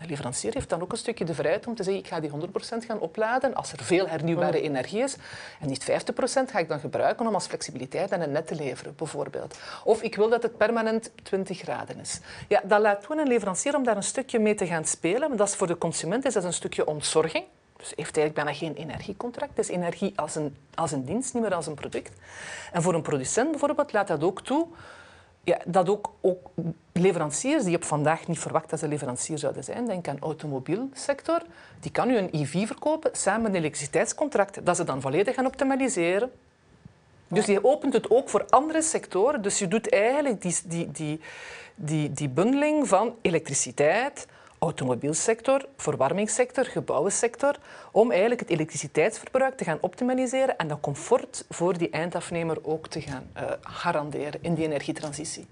De 0.00 0.06
leverancier 0.06 0.54
heeft 0.54 0.68
dan 0.68 0.82
ook 0.82 0.92
een 0.92 0.98
stukje 0.98 1.24
de 1.24 1.34
vrijheid 1.34 1.66
om 1.66 1.74
te 1.74 1.82
zeggen 1.82 2.02
ik 2.02 2.08
ga 2.08 2.20
die 2.20 2.30
100% 2.30 2.86
gaan 2.86 3.00
opladen 3.00 3.54
als 3.54 3.72
er 3.72 3.84
veel 3.84 4.08
hernieuwbare 4.08 4.60
energie 4.60 5.02
is. 5.02 5.16
En 5.60 5.68
niet 5.68 5.90
50% 5.90 5.92
ga 6.50 6.58
ik 6.58 6.68
dan 6.68 6.80
gebruiken 6.80 7.26
om 7.26 7.34
als 7.34 7.46
flexibiliteit 7.46 8.12
aan 8.12 8.20
het 8.20 8.30
net 8.30 8.46
te 8.46 8.54
leveren, 8.54 8.94
bijvoorbeeld. 8.96 9.58
Of 9.84 10.02
ik 10.02 10.16
wil 10.16 10.28
dat 10.28 10.42
het 10.42 10.56
permanent 10.56 11.10
20 11.22 11.58
graden 11.58 12.00
is. 12.00 12.20
Ja, 12.48 12.60
dat 12.64 12.80
laat 12.80 13.02
toen 13.02 13.18
een 13.18 13.28
leverancier 13.28 13.76
om 13.76 13.84
daar 13.84 13.96
een 13.96 14.02
stukje 14.02 14.38
mee 14.38 14.54
te 14.54 14.66
gaan 14.66 14.84
spelen. 14.84 15.28
Maar 15.28 15.38
dat 15.38 15.48
is 15.48 15.54
voor 15.54 15.66
de 15.66 15.78
consument 15.78 16.24
is 16.24 16.34
dat 16.34 16.44
een 16.44 16.52
stukje 16.52 16.86
ontzorging. 16.86 17.44
Dus 17.76 17.92
heeft 17.96 18.16
eigenlijk 18.16 18.34
bijna 18.34 18.52
geen 18.52 18.74
energiecontract. 18.74 19.56
Het 19.56 19.68
is 19.68 19.74
energie 19.74 20.12
als 20.16 20.34
een, 20.34 20.56
als 20.74 20.92
een 20.92 21.04
dienst, 21.04 21.34
niet 21.34 21.42
meer 21.42 21.54
als 21.54 21.66
een 21.66 21.74
product. 21.74 22.12
En 22.72 22.82
voor 22.82 22.94
een 22.94 23.02
producent 23.02 23.50
bijvoorbeeld 23.50 23.92
laat 23.92 24.08
dat 24.08 24.22
ook 24.22 24.42
toe 24.42 24.66
ja, 25.48 25.58
dat 25.66 25.88
ook, 25.88 26.12
ook 26.20 26.50
leveranciers 26.92 27.64
die 27.64 27.76
op 27.76 27.84
vandaag 27.84 28.26
niet 28.26 28.38
verwacht 28.38 28.70
dat 28.70 28.78
ze 28.78 28.88
leverancier 28.88 29.38
zouden 29.38 29.64
zijn, 29.64 29.86
denk 29.86 30.08
aan 30.08 30.14
de 30.14 30.20
automobielsector, 30.20 31.42
die 31.80 31.90
kan 31.90 32.10
u 32.10 32.16
een 32.16 32.28
EV 32.32 32.66
verkopen 32.66 33.10
samen 33.12 33.42
met 33.42 33.50
een 33.50 33.58
elektriciteitscontract, 33.58 34.66
dat 34.66 34.76
ze 34.76 34.84
dan 34.84 35.00
volledig 35.00 35.34
gaan 35.34 35.46
optimaliseren. 35.46 36.30
Dus 37.28 37.46
je 37.46 37.64
opent 37.64 37.92
het 37.92 38.10
ook 38.10 38.28
voor 38.28 38.44
andere 38.48 38.82
sectoren. 38.82 39.42
Dus 39.42 39.58
je 39.58 39.68
doet 39.68 39.90
eigenlijk 39.90 40.42
die, 40.42 40.56
die, 40.64 40.90
die, 40.90 41.20
die, 41.74 42.12
die 42.12 42.28
bundeling 42.28 42.88
van 42.88 43.14
elektriciteit, 43.22 44.26
automobielsector, 44.58 45.66
verwarmingssector, 45.76 46.64
gebouwensector, 46.64 47.58
om 47.92 48.10
eigenlijk 48.10 48.40
het 48.40 48.50
elektriciteitsverbruik 48.50 49.56
te 49.56 49.64
gaan 49.64 49.78
optimaliseren 49.80 50.56
en 50.56 50.68
dat 50.68 50.80
comfort 50.80 51.44
voor 51.48 51.78
die 51.78 51.90
eindafnemer 51.90 52.58
ook 52.62 52.88
te 52.88 53.00
gaan 53.00 53.30
uh, 53.36 53.42
garanderen 53.60 54.42
in 54.42 54.54
die 54.54 54.64
energietransitie. 54.64 55.46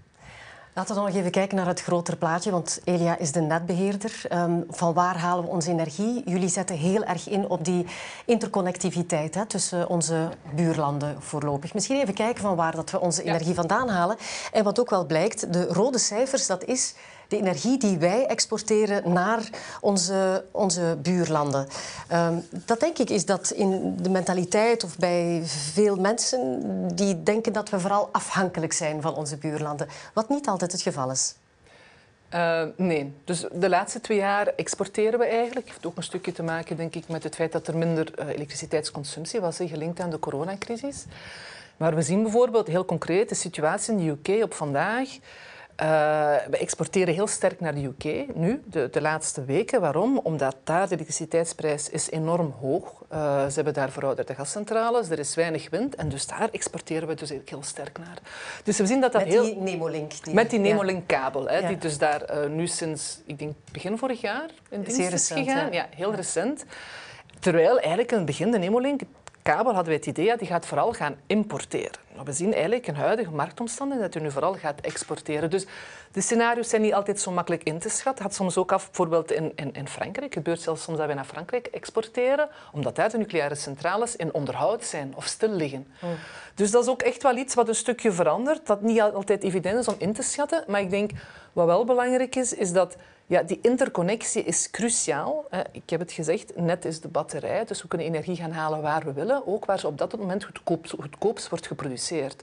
Laten 0.76 0.94
we 0.94 1.00
dan 1.00 1.10
nog 1.10 1.18
even 1.18 1.30
kijken 1.30 1.56
naar 1.56 1.66
het 1.66 1.82
grotere 1.82 2.16
plaatje, 2.16 2.50
want 2.50 2.80
Elia 2.84 3.18
is 3.18 3.32
de 3.32 3.40
netbeheerder. 3.40 4.22
Um, 4.32 4.64
van 4.68 4.94
waar 4.94 5.18
halen 5.18 5.44
we 5.44 5.50
onze 5.50 5.70
energie? 5.70 6.22
Jullie 6.24 6.48
zetten 6.48 6.76
heel 6.76 7.04
erg 7.04 7.28
in 7.28 7.48
op 7.48 7.64
die 7.64 7.86
interconnectiviteit 8.24 9.34
hè, 9.34 9.46
tussen 9.46 9.88
onze 9.88 10.28
buurlanden 10.54 11.22
voorlopig. 11.22 11.74
Misschien 11.74 12.00
even 12.00 12.14
kijken 12.14 12.42
van 12.42 12.56
waar 12.56 12.74
dat 12.74 12.90
we 12.90 13.00
onze 13.00 13.22
energie 13.22 13.54
vandaan 13.54 13.88
halen. 13.88 14.16
En 14.52 14.64
wat 14.64 14.80
ook 14.80 14.90
wel 14.90 15.06
blijkt, 15.06 15.52
de 15.52 15.66
rode 15.66 15.98
cijfers, 15.98 16.46
dat 16.46 16.64
is 16.64 16.94
de 17.28 17.36
energie 17.36 17.78
die 17.78 17.98
wij 17.98 18.26
exporteren 18.26 19.12
naar 19.12 19.48
onze, 19.80 20.44
onze 20.50 20.98
buurlanden. 21.02 21.66
Um, 22.12 22.44
dat 22.50 22.80
denk 22.80 22.98
ik 22.98 23.10
is 23.10 23.24
dat 23.24 23.50
in 23.50 23.96
de 24.02 24.10
mentaliteit 24.10 24.84
of 24.84 24.96
bij 24.96 25.42
veel 25.44 25.96
mensen 25.96 26.62
die 26.94 27.22
denken 27.22 27.52
dat 27.52 27.70
we 27.70 27.80
vooral 27.80 28.08
afhankelijk 28.12 28.72
zijn 28.72 29.02
van 29.02 29.14
onze 29.14 29.36
buurlanden. 29.36 29.88
Wat 30.12 30.28
niet 30.28 30.48
altijd 30.48 30.72
het 30.72 30.82
geval 30.82 31.10
is. 31.10 31.34
Uh, 32.34 32.62
nee, 32.76 33.12
dus 33.24 33.44
de 33.52 33.68
laatste 33.68 34.00
twee 34.00 34.18
jaar 34.18 34.46
exporteren 34.46 35.18
we 35.18 35.24
eigenlijk. 35.24 35.66
Heeft 35.68 35.86
ook 35.86 35.96
een 35.96 36.02
stukje 36.02 36.32
te 36.32 36.42
maken, 36.42 36.76
denk 36.76 36.94
ik, 36.94 37.08
met 37.08 37.22
het 37.22 37.34
feit 37.34 37.52
dat 37.52 37.66
er 37.66 37.76
minder 37.76 38.10
uh, 38.18 38.28
elektriciteitsconsumptie 38.28 39.40
was, 39.40 39.56
gelinkt 39.56 40.00
aan 40.00 40.10
de 40.10 40.18
coronacrisis. 40.18 41.04
Maar 41.76 41.94
we 41.94 42.02
zien 42.02 42.22
bijvoorbeeld 42.22 42.66
heel 42.66 42.84
concreet 42.84 43.28
de 43.28 43.34
situatie 43.34 43.94
in 43.94 43.98
de 43.98 44.32
UK 44.32 44.42
op 44.42 44.54
vandaag. 44.54 45.08
Uh, 45.82 45.86
we 46.50 46.56
exporteren 46.56 47.14
heel 47.14 47.26
sterk 47.26 47.60
naar 47.60 47.74
de 47.74 47.84
UK 47.84 48.34
nu, 48.34 48.62
de, 48.66 48.88
de, 48.90 49.00
laatste 49.00 49.44
weken. 49.44 49.80
Waarom? 49.80 50.18
Omdat 50.18 50.56
daar 50.64 50.88
de 50.88 50.94
elektriciteitsprijs 50.94 51.90
is 51.90 52.10
enorm 52.10 52.54
hoog. 52.60 53.04
Uh, 53.12 53.46
ze 53.46 53.54
hebben 53.54 53.74
daar 53.74 53.90
verouderde 53.90 54.34
gascentrales, 54.34 55.10
er 55.10 55.18
is 55.18 55.34
weinig 55.34 55.70
wind 55.70 55.94
en 55.94 56.08
dus 56.08 56.26
daar 56.26 56.48
exporteren 56.52 57.08
we 57.08 57.14
dus 57.14 57.32
heel 57.44 57.62
sterk 57.62 57.98
naar. 57.98 58.18
Dus 58.64 58.78
we 58.78 58.86
zien 58.86 59.00
dat 59.00 59.12
dat 59.12 59.22
met 59.24 59.32
heel... 59.32 59.44
die 59.44 59.56
Nemolink. 59.56 60.24
Die... 60.24 60.34
Met 60.34 60.50
die 60.50 60.58
Nemolink-kabel, 60.58 61.52
ja. 61.52 61.68
die 61.68 61.78
dus 61.78 61.98
daar 61.98 62.22
uh, 62.30 62.50
nu 62.50 62.66
sinds, 62.66 63.20
ik 63.26 63.38
denk 63.38 63.54
begin 63.72 63.98
vorig 63.98 64.20
jaar 64.20 64.50
in 64.68 64.82
dienst 64.82 65.10
recent, 65.10 65.40
is 65.40 65.46
gegaan. 65.46 65.72
Ja, 65.72 65.72
ja 65.72 65.86
heel 65.90 66.14
recent. 66.14 66.64
Terwijl 67.40 67.78
eigenlijk 67.78 68.10
in 68.10 68.16
het 68.16 68.26
begin 68.26 68.50
de 68.50 68.58
Nemolink 68.58 69.00
kabel 69.52 69.74
hadden 69.74 69.92
we 69.92 69.98
het 69.98 70.06
idee 70.06 70.28
dat 70.28 70.38
die 70.38 70.48
gaat 70.48 70.66
vooral 70.66 70.92
gaan 70.92 71.16
importeren. 71.26 71.98
We 72.24 72.32
zien 72.32 72.52
eigenlijk 72.52 72.86
in 72.86 72.94
huidige 72.94 73.30
marktomstandigheden 73.30 74.10
dat 74.10 74.14
hij 74.14 74.22
nu 74.22 74.32
vooral 74.32 74.54
gaat 74.54 74.80
exporteren. 74.80 75.50
Dus 75.50 75.66
de 76.12 76.20
scenario's 76.20 76.68
zijn 76.68 76.82
niet 76.82 76.94
altijd 76.94 77.20
zo 77.20 77.30
makkelijk 77.30 77.62
in 77.62 77.78
te 77.78 77.88
schatten. 77.88 78.24
Het 78.24 78.32
gaat 78.32 78.34
soms 78.34 78.56
ook 78.56 78.72
af, 78.72 78.84
bijvoorbeeld 78.86 79.32
in, 79.32 79.52
in, 79.54 79.72
in 79.72 79.88
Frankrijk. 79.88 80.24
Het 80.24 80.44
gebeurt 80.44 80.60
zelfs 80.60 80.82
soms 80.82 80.98
dat 80.98 81.06
we 81.06 81.14
naar 81.14 81.24
Frankrijk 81.24 81.66
exporteren, 81.66 82.48
omdat 82.72 82.96
daar 82.96 83.10
de 83.10 83.18
nucleaire 83.18 83.54
centrales 83.54 84.16
in 84.16 84.34
onderhoud 84.34 84.84
zijn 84.84 85.12
of 85.16 85.26
stil 85.26 85.50
liggen. 85.50 85.86
Hmm. 85.98 86.16
Dus 86.54 86.70
dat 86.70 86.82
is 86.82 86.90
ook 86.90 87.02
echt 87.02 87.22
wel 87.22 87.36
iets 87.36 87.54
wat 87.54 87.68
een 87.68 87.74
stukje 87.74 88.12
verandert, 88.12 88.66
dat 88.66 88.82
niet 88.82 89.00
altijd 89.00 89.42
evident 89.42 89.78
is 89.78 89.88
om 89.88 89.94
in 89.98 90.12
te 90.12 90.22
schatten. 90.22 90.64
Maar 90.66 90.80
ik 90.80 90.90
denk, 90.90 91.10
wat 91.52 91.66
wel 91.66 91.84
belangrijk 91.84 92.36
is, 92.36 92.54
is 92.54 92.72
dat 92.72 92.96
ja, 93.26 93.42
die 93.42 93.58
interconnectie 93.62 94.44
is 94.44 94.70
cruciaal. 94.70 95.44
Ik 95.72 95.90
heb 95.90 96.00
het 96.00 96.12
gezegd, 96.12 96.56
net 96.56 96.84
is 96.84 97.00
de 97.00 97.08
batterij, 97.08 97.64
dus 97.64 97.82
we 97.82 97.88
kunnen 97.88 98.06
energie 98.06 98.36
gaan 98.36 98.50
halen 98.52 98.82
waar 98.82 99.04
we 99.04 99.12
willen, 99.12 99.46
ook 99.46 99.64
waar 99.64 99.78
ze 99.78 99.86
op 99.86 99.98
dat 99.98 100.18
moment 100.18 100.44
goedkoop, 100.44 100.86
goedkoopst 101.00 101.48
wordt 101.48 101.66
geproduceerd. 101.66 102.42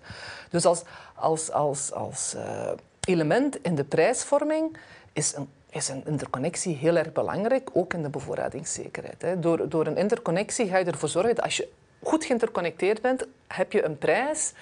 Dus 0.50 0.66
als, 0.66 0.82
als, 1.16 1.52
als, 1.52 1.92
als 1.92 2.34
uh, 2.36 2.72
element 3.08 3.64
in 3.64 3.76
de 3.76 3.84
prijsvorming 3.84 4.78
is 5.14 5.36
een 5.36 5.48
is 5.74 5.88
een 5.88 6.04
interconnectie 6.06 6.76
heel 6.76 6.96
erg 6.96 7.12
belangrijk, 7.12 7.70
ook 7.74 7.94
in 7.94 8.02
de 8.02 8.10
bevoorradingszekerheid. 8.10 9.44
Door, 9.44 9.70
door 9.70 9.88
een 9.88 9.98
interconnectie 9.98 10.68
ga 10.68 10.78
je 10.78 10.86
ervoor 10.86 11.10
zorgen 11.10 11.36
dat 11.36 11.44
als 11.44 11.58
je 11.58 11.70
goed 12.04 12.26
geïnterconnecteerd 12.26 13.02
bent, 13.02 13.26
heb 13.48 13.72
je 13.72 13.86
een 13.86 13.98
prijs 13.98 14.54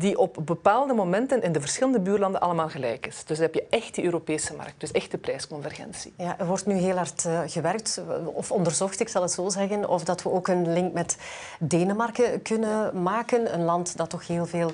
die 0.00 0.18
op 0.18 0.36
bepaalde 0.44 0.94
momenten 0.94 1.42
in 1.42 1.52
de 1.52 1.60
verschillende 1.60 2.00
buurlanden 2.00 2.40
allemaal 2.40 2.68
gelijk 2.68 3.06
is. 3.06 3.24
Dus 3.24 3.36
dan 3.36 3.46
heb 3.46 3.54
je 3.54 3.66
echt 3.70 3.94
die 3.94 4.04
Europese 4.04 4.54
markt, 4.54 4.74
dus 4.80 4.92
echte 4.92 5.18
prijsconvergentie. 5.18 6.12
Ja, 6.16 6.38
er 6.38 6.46
wordt 6.46 6.66
nu 6.66 6.74
heel 6.74 6.96
hard 6.96 7.24
uh, 7.24 7.40
gewerkt, 7.46 8.00
of 8.24 8.52
onderzocht, 8.52 9.00
ik 9.00 9.08
zal 9.08 9.22
het 9.22 9.30
zo 9.30 9.48
zeggen, 9.48 9.88
of 9.88 10.04
dat 10.04 10.22
we 10.22 10.30
ook 10.30 10.48
een 10.48 10.72
link 10.72 10.92
met 10.92 11.16
Denemarken 11.58 12.42
kunnen 12.42 13.02
maken. 13.02 13.54
Een 13.54 13.64
land 13.64 13.96
dat 13.96 14.10
toch 14.10 14.26
heel 14.26 14.46
veel 14.46 14.72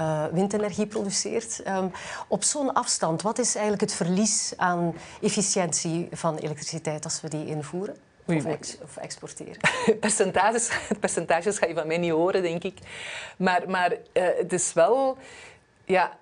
uh, 0.00 0.24
windenergie 0.32 0.86
produceert. 0.86 1.62
Um, 1.68 1.92
op 2.28 2.44
zo'n 2.44 2.72
afstand, 2.72 3.22
wat 3.22 3.38
is 3.38 3.54
eigenlijk 3.54 3.80
het 3.80 3.94
verlies 3.94 4.52
aan 4.56 4.94
efficiëntie 5.20 6.08
van 6.12 6.36
elektriciteit 6.36 7.04
als 7.04 7.20
we 7.20 7.28
die 7.28 7.46
invoeren? 7.46 8.07
Of, 8.36 8.44
ex 8.44 8.76
of, 8.82 8.96
exporteren. 8.96 9.56
percentages, 10.00 10.70
percentages 11.00 11.58
ga 11.58 11.66
je 11.66 11.74
van 11.74 11.86
mij 11.86 11.98
niet 11.98 12.10
horen, 12.10 12.42
denk 12.42 12.64
ik. 12.64 12.78
Maar, 13.36 13.62
maar 13.70 13.92
uh, 13.92 13.98
het 14.12 14.52
is 14.52 14.72
wel... 14.72 15.16
Ja, 15.84 16.16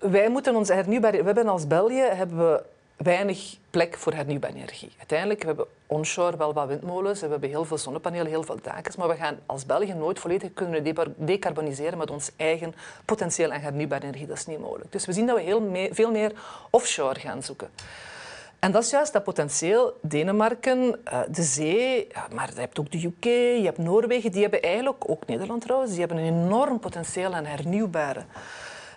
wij 0.00 0.28
moeten 0.28 0.54
ons 0.54 0.68
hernieuwbare... 0.68 1.18
We 1.18 1.24
hebben 1.24 1.48
als 1.48 1.66
België 1.66 2.00
hebben 2.00 2.38
we 2.38 2.62
weinig 3.02 3.56
plek 3.70 3.96
voor 3.96 4.12
hernieuwbare 4.12 4.54
energie. 4.54 4.92
Uiteindelijk, 4.98 5.40
we 5.40 5.46
hebben 5.46 5.66
onshore 5.86 6.36
wel 6.36 6.52
wat 6.52 6.66
windmolens, 6.66 7.20
we 7.20 7.28
hebben 7.28 7.48
heel 7.48 7.64
veel 7.64 7.78
zonnepanelen, 7.78 8.26
heel 8.26 8.42
veel 8.42 8.58
daken, 8.62 8.94
maar 8.98 9.08
we 9.08 9.16
gaan 9.16 9.38
als 9.46 9.66
België 9.66 9.94
nooit 9.94 10.18
volledig 10.18 10.52
kunnen 10.52 11.14
decarboniseren 11.16 11.98
met 11.98 12.10
ons 12.10 12.30
eigen 12.36 12.74
potentieel 13.04 13.52
aan 13.52 13.60
hernieuwbare 13.60 14.06
energie. 14.06 14.26
Dat 14.26 14.36
is 14.36 14.46
niet 14.46 14.58
mogelijk. 14.58 14.92
Dus 14.92 15.06
we 15.06 15.12
zien 15.12 15.26
dat 15.26 15.36
we 15.36 15.42
heel 15.42 15.60
mee, 15.60 15.94
veel 15.94 16.10
meer 16.10 16.32
offshore 16.70 17.20
gaan 17.20 17.42
zoeken. 17.42 17.70
En 18.60 18.72
dat 18.72 18.82
is 18.82 18.90
juist 18.90 19.12
dat 19.12 19.24
potentieel. 19.24 19.98
Denemarken, 20.02 21.04
eh, 21.04 21.20
de 21.30 21.42
zee, 21.42 22.06
maar 22.34 22.50
je 22.54 22.60
hebt 22.60 22.78
ook 22.78 22.90
de 22.90 23.04
UK, 23.04 23.24
je 23.24 23.62
hebt 23.64 23.78
Noorwegen, 23.78 24.32
die 24.32 24.42
hebben 24.42 24.62
eigenlijk, 24.62 25.10
ook 25.10 25.26
Nederland 25.26 25.62
trouwens, 25.62 25.90
die 25.90 26.00
hebben 26.00 26.18
een 26.18 26.44
enorm 26.44 26.78
potentieel 26.78 27.34
aan 27.34 27.44
hernieuwbare. 27.44 28.24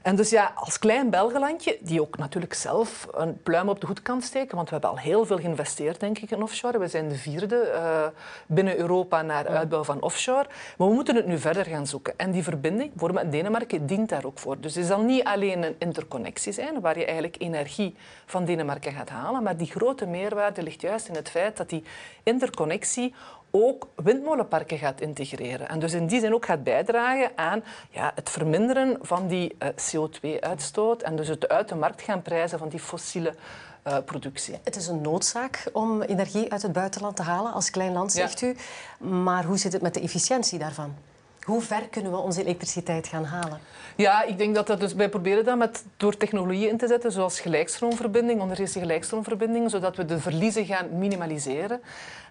En 0.04 0.16
dus 0.16 0.30
ja, 0.30 0.52
als 0.56 0.80
klein 0.80 1.10
Belgelandje, 1.10 1.78
die 1.82 2.02
ook 2.02 2.18
natuurlijk 2.18 2.54
zelf 2.54 3.08
een 3.12 3.42
pluim 3.44 3.70
op 3.70 3.80
de 3.82 3.88
hoed 3.88 4.02
kan 4.02 4.22
steken, 4.22 4.56
want 4.56 4.68
we 4.70 4.74
hebben 4.74 4.92
al 4.92 4.98
heel 4.98 5.26
veel 5.26 5.38
geïnvesteerd, 5.38 6.00
denk 6.00 6.20
ik, 6.20 6.32
in 6.32 6.42
offshore. 6.42 6.80
We 6.80 6.88
zijn 6.88 7.10
de 7.10 7.16
vierde 7.16 7.72
uh, 7.74 8.06
binnen 8.46 8.78
Europa 8.78 9.22
naar 9.22 9.48
uitbouw 9.48 9.84
van 9.84 10.02
offshore. 10.02 10.46
Maar 10.78 10.88
we 10.88 10.94
moeten 10.94 11.16
het 11.16 11.26
nu 11.26 11.39
verder 11.39 11.66
gaan 11.66 11.88
zoeken. 11.88 12.13
En 12.18 12.32
die 12.32 12.44
verbinding, 12.44 12.89
bijvoorbeeld 12.89 13.24
met 13.24 13.32
Denemarken, 13.32 13.86
dient 13.86 14.10
daar 14.10 14.26
ook 14.26 14.39
voor. 14.39 14.60
Dus 14.60 14.76
het 14.76 14.86
zal 14.86 15.02
niet 15.02 15.24
alleen 15.24 15.63
een 15.63 15.76
interconnectie 15.78 16.52
zijn, 16.52 16.82
waar 16.82 16.98
je 16.98 17.06
eigenlijk 17.06 17.36
energie 17.39 17.96
van 18.26 18.46
Denemarken 18.46 18.92
gaat 18.92 19.10
halen, 19.10 19.44
maar 19.44 19.58
die 19.58 19.72
grote 19.72 20.06
meerwaarde 20.06 20.63
ligt 20.63 20.82
juist 20.82 21.08
in 21.08 21.16
het 21.16 21.30
feit 21.30 21.58
dat 21.58 21.70
die 21.70 21.84
interconnectie 22.24 23.13
ook 23.56 23.88
windmolenparken 23.96 24.78
gaat 24.78 25.02
integreren. 25.02 25.70
En 25.70 25.80
dus 25.80 25.94
in 25.94 26.08
die 26.08 26.20
zin 26.20 26.34
ook 26.34 26.46
gaat 26.46 26.63
bijdragen 26.63 27.32
aan 27.36 27.63
ja, 27.89 28.12
het 28.16 28.30
verminderen 28.30 28.98
van 29.02 29.28
die 29.28 29.56
uh, 29.60 29.70
CO2-uitstoot 29.70 31.02
en 31.02 31.16
dus 31.16 31.28
het 31.28 31.50
uit 31.50 31.70
de 31.70 31.76
markt 31.76 32.02
gaan 32.02 32.22
prijzen 32.22 32.60
van 32.60 32.70
die 32.70 32.80
fossiele 32.80 33.36
uh, 33.88 33.98
productie. 34.06 34.56
Het 34.63 34.76
is 34.76 34.88
een 34.88 35.02
noodzaak 35.02 35.70
om 35.74 36.02
energie 36.02 36.52
uit 36.52 36.62
het 36.62 36.74
buitenland 36.74 37.16
te 37.16 37.22
halen 37.22 37.54
als 37.54 37.70
klein 37.70 37.94
land, 37.94 38.12
zegt 38.12 38.42
u. 38.42 38.56
Maar 38.98 39.44
hoe 39.44 39.58
zit 39.58 39.74
het 39.74 39.82
met 39.82 39.94
de 39.94 40.02
efficiëntie 40.02 40.60
daarvan? 40.60 40.96
Hoe 41.44 41.62
ver 41.62 41.88
kunnen 41.89 42.12
we 42.12 42.18
onze 42.18 42.42
elektriciteit 42.42 43.08
gaan 43.08 43.26
halen? 43.26 43.60
Ja, 43.96 44.24
ik 44.24 44.38
denk 44.38 44.56
dat 44.56 44.68
dat 44.68 44.80
dus, 44.80 44.94
wij 44.94 45.10
proberen 45.10 45.46
dat 45.46 45.58
met, 45.58 45.84
door 45.98 46.18
technologieën 46.18 46.70
in 46.70 46.78
te 46.78 46.88
zetten, 46.88 47.12
zoals 47.12 47.39
gelijkstroomverbinding, 47.39 48.42
onderzeese 48.42 48.80
gelijkstroomverbinding, 48.80 49.70
zodat 49.70 49.96
we 49.96 50.06
de 50.06 50.20
verliezen 50.20 50.66
gaan 50.66 50.98
minimaliseren. 50.98 51.82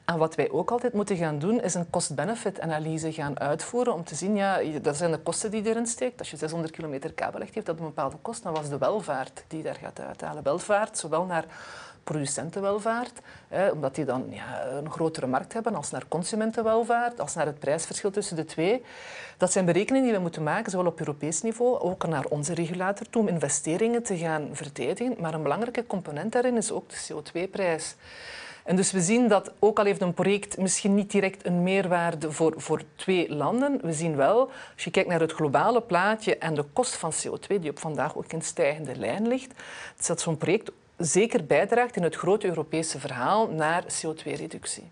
En 0.04 0.18
wat 0.18 0.34
wij 0.34 0.50
ook 0.50 0.70
altijd 0.70 0.92
moeten 0.92 1.16
gaan 1.16 1.38
doen, 1.38 1.60
is 1.60 1.74
een 1.74 1.90
cost-benefit-analyse 1.90 3.12
gaan 3.12 3.40
uitvoeren 3.40 3.94
om 3.94 4.04
te 4.04 4.14
zien, 4.14 4.36
ja, 4.36 4.60
dat 4.82 4.96
zijn 4.96 5.10
de 5.10 5.18
kosten 5.18 5.50
die 5.50 5.66
erin 5.66 5.86
steekt. 5.86 6.18
Als 6.18 6.30
je 6.30 6.36
600 6.36 6.72
kilometer 6.72 7.12
kabel 7.12 7.38
legt, 7.38 7.54
heeft 7.54 7.66
dat 7.66 7.78
een 7.78 7.84
bepaalde 7.84 8.16
kost. 8.22 8.42
Dan 8.42 8.54
was 8.54 8.68
de 8.68 8.78
welvaart 8.78 9.44
die 9.48 9.62
daar 9.62 9.74
gaat 9.74 10.00
uithalen. 10.00 10.42
Welvaart, 10.42 10.98
zowel 10.98 11.24
naar 11.24 11.44
producentenwelvaart, 12.04 13.20
omdat 13.72 13.94
die 13.94 14.04
dan 14.04 14.26
ja, 14.30 14.66
een 14.66 14.90
grotere 14.90 15.26
markt 15.26 15.52
hebben, 15.52 15.74
als 15.74 15.90
naar 15.90 16.04
consumentenwelvaart, 16.08 17.20
als 17.20 17.34
naar 17.34 17.46
het 17.46 17.58
prijsverschil 17.58 18.10
tussen 18.10 18.36
de 18.36 18.44
twee. 18.44 18.84
Dat 19.36 19.52
zijn 19.52 19.64
berekeningen 19.64 20.06
die 20.06 20.16
we 20.16 20.22
moeten 20.22 20.42
maken, 20.42 20.70
zowel 20.70 20.86
op 20.86 20.98
Europees 20.98 21.42
niveau, 21.42 21.78
ook 21.80 22.06
naar 22.06 22.24
onze 22.24 22.54
regulator 22.54 23.06
toe, 23.10 23.22
om 23.22 23.28
investeringen 23.28 24.02
te 24.02 24.16
gaan 24.16 24.48
verdedigen. 24.52 25.14
Maar 25.18 25.34
een 25.34 25.42
belangrijke 25.42 25.86
component 25.86 26.32
daarin 26.32 26.56
is 26.56 26.72
ook 26.72 26.88
de 26.88 26.96
CO2-prijs. 27.12 27.94
En 28.64 28.76
dus 28.76 28.92
we 28.92 29.00
zien 29.00 29.28
dat, 29.28 29.52
ook 29.58 29.78
al 29.78 29.84
heeft 29.84 30.00
een 30.00 30.14
project 30.14 30.58
misschien 30.58 30.94
niet 30.94 31.10
direct 31.10 31.46
een 31.46 31.62
meerwaarde 31.62 32.32
voor, 32.32 32.54
voor 32.56 32.82
twee 32.94 33.34
landen, 33.34 33.78
we 33.82 33.92
zien 33.92 34.16
wel, 34.16 34.50
als 34.74 34.84
je 34.84 34.90
kijkt 34.90 35.08
naar 35.08 35.20
het 35.20 35.32
globale 35.32 35.82
plaatje 35.82 36.38
en 36.38 36.54
de 36.54 36.64
kost 36.72 36.96
van 36.96 37.12
CO2, 37.12 37.46
die 37.60 37.70
op 37.70 37.78
vandaag 37.78 38.16
ook 38.16 38.32
in 38.32 38.42
stijgende 38.42 38.96
lijn 38.96 39.28
ligt, 39.28 39.52
dat 40.06 40.20
zo'n 40.20 40.36
project 40.36 40.70
zeker 40.96 41.44
bijdraagt 41.44 41.96
in 41.96 42.02
het 42.02 42.14
grote 42.14 42.46
Europese 42.46 43.00
verhaal 43.00 43.48
naar 43.48 43.84
CO2-reductie. 43.84 44.90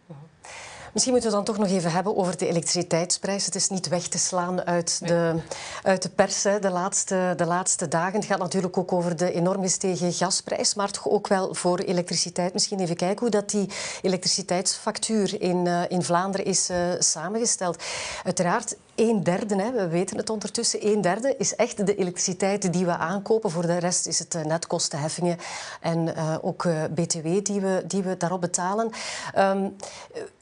Misschien 0.93 1.13
moeten 1.13 1.31
we 1.31 1.37
dan 1.37 1.45
toch 1.45 1.59
nog 1.59 1.69
even 1.69 1.93
hebben 1.93 2.17
over 2.17 2.37
de 2.37 2.47
elektriciteitsprijs. 2.47 3.45
Het 3.45 3.55
is 3.55 3.69
niet 3.69 3.89
weg 3.89 4.03
te 4.03 4.19
slaan 4.19 4.63
uit 4.67 5.01
de, 5.09 5.35
uit 5.83 6.03
de 6.03 6.09
pers 6.09 6.43
de 6.43 6.71
laatste, 6.71 7.35
de 7.37 7.47
laatste 7.47 7.89
dagen. 7.89 8.15
Het 8.15 8.25
gaat 8.25 8.39
natuurlijk 8.39 8.79
ook 8.79 8.93
over 8.93 9.17
de 9.17 9.33
enorm 9.33 9.63
gestegen 9.63 10.13
gasprijs, 10.13 10.75
maar 10.75 10.91
toch 10.91 11.09
ook 11.09 11.29
wel 11.29 11.55
voor 11.55 11.79
elektriciteit. 11.79 12.53
Misschien 12.53 12.81
even 12.81 12.97
kijken 12.97 13.21
hoe 13.21 13.31
dat 13.31 13.51
die 13.51 13.69
elektriciteitsfactuur 14.03 15.41
in, 15.43 15.67
uh, 15.67 15.83
in 15.89 16.03
Vlaanderen 16.03 16.47
is 16.47 16.71
uh, 16.71 16.77
samengesteld. 16.99 17.83
Uiteraard, 18.25 18.77
een 19.09 19.23
derde, 19.23 19.63
hè, 19.63 19.73
we 19.73 19.89
weten 19.89 20.17
het 20.17 20.31
ondertussen, 20.31 20.87
een 20.87 21.01
derde 21.01 21.35
is 21.39 21.57
echt 21.57 21.87
de 21.87 21.95
elektriciteit 21.95 22.73
die 22.73 22.85
we 22.85 22.97
aankopen. 22.97 23.51
Voor 23.51 23.67
de 23.67 23.79
rest 23.79 24.07
is 24.07 24.19
het 24.19 24.35
uh, 24.35 24.45
netkostenheffingen 24.45 25.39
en 25.81 26.15
ook 26.43 26.69
btw 26.95 27.43
die 27.43 27.61
we, 27.61 27.85
die 27.87 28.03
we 28.03 28.17
daarop 28.17 28.41
betalen. 28.41 28.91
Um, 29.39 29.77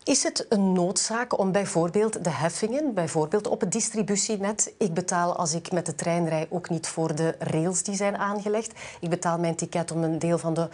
is 0.04 0.22
het 0.22 0.46
een 0.48 0.72
noodzaak 0.72 1.38
om 1.38 1.52
bijvoorbeeld 1.52 2.24
de 2.24 2.30
heffingen, 2.30 2.94
bijvoorbeeld 2.94 3.46
op 3.46 3.60
het 3.60 3.72
distributienet, 3.72 4.72
ik 4.78 4.94
betaal 4.94 5.36
als 5.36 5.54
ik 5.54 5.72
met 5.72 5.86
de 5.86 5.94
trein 5.94 6.28
rij 6.28 6.46
ook 6.50 6.70
niet 6.70 6.86
voor 6.86 7.14
de 7.14 7.34
rails 7.38 7.82
die 7.82 7.94
zijn 7.94 8.16
aangelegd. 8.16 8.72
Ik 9.00 9.10
betaal 9.10 9.38
mijn 9.38 9.54
ticket 9.54 9.90
om 9.90 10.02
een 10.02 10.18
deel 10.18 10.38
van 10.38 10.54
de, 10.54 10.68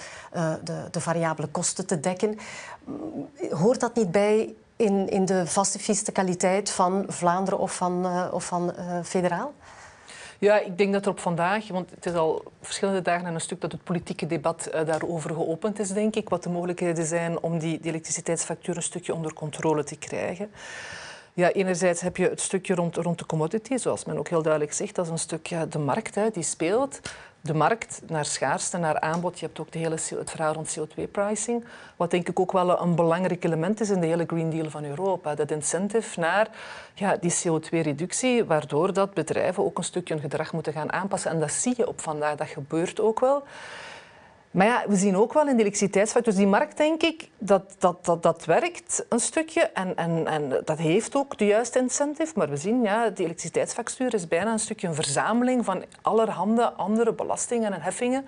de, 0.64 0.88
de 0.90 1.00
variabele 1.00 1.48
kosten 1.48 1.86
te 1.86 2.00
dekken. 2.00 2.38
Hoort 3.50 3.80
dat 3.80 3.94
niet 3.94 4.10
bij 4.10 4.54
in, 4.76 5.08
in 5.08 5.24
de 5.24 5.46
vaste 5.46 5.78
fiscaliteit 5.78 6.70
van 6.70 7.04
Vlaanderen 7.08 7.58
of 7.58 7.76
van, 7.76 8.06
uh, 8.06 8.28
of 8.32 8.44
van 8.44 8.72
uh, 8.78 9.02
federaal? 9.02 9.54
Ja, 10.38 10.58
ik 10.58 10.78
denk 10.78 10.92
dat 10.92 11.04
er 11.04 11.10
op 11.10 11.20
vandaag, 11.20 11.68
want 11.68 11.90
het 11.90 12.06
is 12.06 12.14
al 12.14 12.42
verschillende 12.60 13.02
dagen 13.02 13.26
en 13.26 13.34
een 13.34 13.40
stuk 13.40 13.60
dat 13.60 13.72
het 13.72 13.84
politieke 13.84 14.26
debat 14.26 14.68
uh, 14.74 14.84
daarover 14.86 15.30
geopend 15.30 15.78
is, 15.78 15.88
denk 15.88 16.16
ik, 16.16 16.28
wat 16.28 16.42
de 16.42 16.48
mogelijkheden 16.48 17.06
zijn 17.06 17.40
om 17.40 17.58
die, 17.58 17.80
die 17.80 17.90
elektriciteitsfactuur 17.90 18.76
een 18.76 18.82
stukje 18.82 19.14
onder 19.14 19.32
controle 19.32 19.84
te 19.84 19.96
krijgen. 19.96 20.50
Ja, 21.32 21.52
enerzijds 21.52 22.00
heb 22.00 22.16
je 22.16 22.28
het 22.28 22.40
stukje 22.40 22.74
rond, 22.74 22.96
rond 22.96 23.18
de 23.18 23.26
commodity, 23.26 23.76
zoals 23.76 24.04
men 24.04 24.18
ook 24.18 24.28
heel 24.28 24.42
duidelijk 24.42 24.72
zegt. 24.72 24.94
Dat 24.94 25.04
is 25.04 25.10
een 25.10 25.18
stukje 25.18 25.68
de 25.68 25.78
markt 25.78 26.14
hè, 26.14 26.30
die 26.30 26.42
speelt 26.42 27.00
de 27.44 27.54
markt 27.54 28.00
naar 28.06 28.24
schaarste, 28.24 28.78
naar 28.78 29.00
aanbod. 29.00 29.38
Je 29.38 29.46
hebt 29.46 29.60
ook 29.60 29.72
de 29.72 29.78
hele, 29.78 29.94
het 29.94 30.30
verhaal 30.30 30.52
rond 30.52 30.78
CO2-pricing. 30.78 31.64
Wat 31.96 32.10
denk 32.10 32.28
ik 32.28 32.40
ook 32.40 32.52
wel 32.52 32.80
een 32.80 32.94
belangrijk 32.94 33.44
element 33.44 33.80
is 33.80 33.90
in 33.90 34.00
de 34.00 34.06
hele 34.06 34.24
Green 34.26 34.50
Deal 34.50 34.70
van 34.70 34.84
Europa. 34.84 35.34
Dat 35.34 35.50
incentive 35.50 36.20
naar 36.20 36.48
ja, 36.94 37.16
die 37.16 37.34
CO2-reductie, 37.34 38.44
waardoor 38.44 38.92
dat 38.92 39.14
bedrijven 39.14 39.64
ook 39.64 39.78
een 39.78 39.84
stukje 39.84 40.14
hun 40.14 40.22
gedrag 40.22 40.52
moeten 40.52 40.72
gaan 40.72 40.92
aanpassen. 40.92 41.30
En 41.30 41.40
dat 41.40 41.52
zie 41.52 41.74
je 41.76 41.88
op 41.88 42.00
vandaag, 42.00 42.36
dat 42.36 42.48
gebeurt 42.48 43.00
ook 43.00 43.20
wel. 43.20 43.42
Maar 44.54 44.66
ja, 44.66 44.84
we 44.88 44.96
zien 44.96 45.16
ook 45.16 45.32
wel 45.32 45.48
in 45.48 45.56
de 45.56 45.62
elektriciteitsfactuur, 45.62 46.32
dus 46.32 46.42
die 46.42 46.50
markt 46.50 46.76
denk 46.76 47.02
ik, 47.02 47.30
dat, 47.38 47.74
dat, 47.78 48.04
dat, 48.04 48.22
dat 48.22 48.44
werkt 48.44 49.04
een 49.08 49.20
stukje 49.20 49.60
en, 49.60 49.96
en, 49.96 50.26
en 50.26 50.62
dat 50.64 50.78
heeft 50.78 51.16
ook 51.16 51.38
de 51.38 51.46
juiste 51.46 51.78
incentive. 51.78 52.32
Maar 52.36 52.48
we 52.48 52.56
zien, 52.56 52.82
ja, 52.82 53.10
die 53.10 53.24
elektriciteitsfactuur 53.24 54.14
is 54.14 54.28
bijna 54.28 54.52
een 54.52 54.58
stukje 54.58 54.88
een 54.88 54.94
verzameling 54.94 55.64
van 55.64 55.84
allerhande 56.02 56.72
andere 56.72 57.12
belastingen 57.12 57.72
en 57.72 57.82
heffingen 57.82 58.26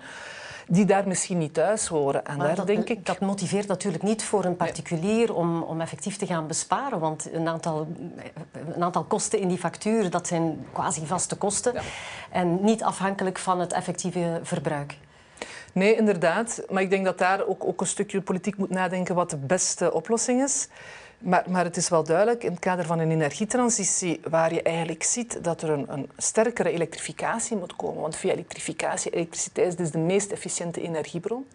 die 0.67 0.85
daar 0.85 1.07
misschien 1.07 1.37
niet 1.37 1.53
thuis 1.53 1.87
horen. 1.87 2.25
En 2.25 2.39
daar 2.39 2.55
dat, 2.55 2.67
denk 2.67 2.89
ik... 2.89 3.05
dat 3.05 3.19
motiveert 3.19 3.67
natuurlijk 3.67 4.03
niet 4.03 4.23
voor 4.23 4.45
een 4.45 4.55
particulier 4.55 5.33
om, 5.33 5.61
om 5.61 5.81
effectief 5.81 6.17
te 6.17 6.25
gaan 6.25 6.47
besparen. 6.47 6.99
Want 6.99 7.33
een 7.33 7.47
aantal, 7.47 7.87
een 8.75 8.83
aantal 8.83 9.03
kosten 9.03 9.39
in 9.39 9.47
die 9.47 9.57
factuur, 9.57 10.09
dat 10.09 10.27
zijn 10.27 10.65
quasi 10.71 11.05
vaste 11.05 11.35
kosten. 11.35 11.73
En 12.31 12.63
niet 12.63 12.83
afhankelijk 12.83 13.37
van 13.37 13.59
het 13.59 13.73
effectieve 13.73 14.39
verbruik. 14.43 14.97
Nee, 15.77 15.95
inderdaad. 15.95 16.63
Maar 16.69 16.81
ik 16.81 16.89
denk 16.89 17.05
dat 17.05 17.17
daar 17.17 17.45
ook, 17.45 17.63
ook 17.63 17.81
een 17.81 17.87
stukje 17.87 18.21
politiek 18.21 18.57
moet 18.57 18.69
nadenken 18.69 19.15
wat 19.15 19.29
de 19.29 19.37
beste 19.37 19.93
oplossing 19.93 20.43
is. 20.43 20.67
Maar, 21.17 21.43
maar, 21.49 21.63
het 21.63 21.77
is 21.77 21.89
wel 21.89 22.03
duidelijk, 22.03 22.43
in 22.43 22.51
het 22.51 22.59
kader 22.59 22.85
van 22.85 22.99
een 22.99 23.11
energietransitie, 23.11 24.19
waar 24.29 24.53
je 24.53 24.61
eigenlijk 24.61 25.03
ziet 25.03 25.43
dat 25.43 25.61
er 25.61 25.69
een, 25.69 25.85
een 25.89 26.09
sterkere 26.17 26.71
elektrificatie 26.71 27.57
moet 27.57 27.75
komen. 27.75 28.01
Want 28.01 28.15
via 28.15 28.31
elektrificatie, 28.31 29.11
elektriciteit 29.11 29.67
is 29.67 29.75
dus 29.75 29.91
de 29.91 29.97
meest 29.97 30.31
efficiënte 30.31 30.81
energiebron. 30.81 31.45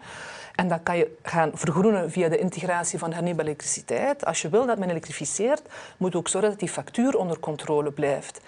En 0.54 0.68
dat 0.68 0.80
kan 0.82 0.96
je 0.96 1.16
gaan 1.22 1.50
vergroenen 1.54 2.10
via 2.10 2.28
de 2.28 2.38
integratie 2.38 2.98
van 2.98 3.12
hernieuwbare 3.12 3.48
elektriciteit. 3.48 4.24
Als 4.24 4.42
je 4.42 4.48
wil 4.48 4.66
dat 4.66 4.78
men 4.78 4.90
elektrificeert, 4.90 5.62
moet 5.96 6.14
ook 6.14 6.28
zorgen 6.28 6.50
dat 6.50 6.58
die 6.58 6.68
factuur 6.68 7.16
onder 7.16 7.40
controle 7.40 7.90
blijft. 7.90 8.40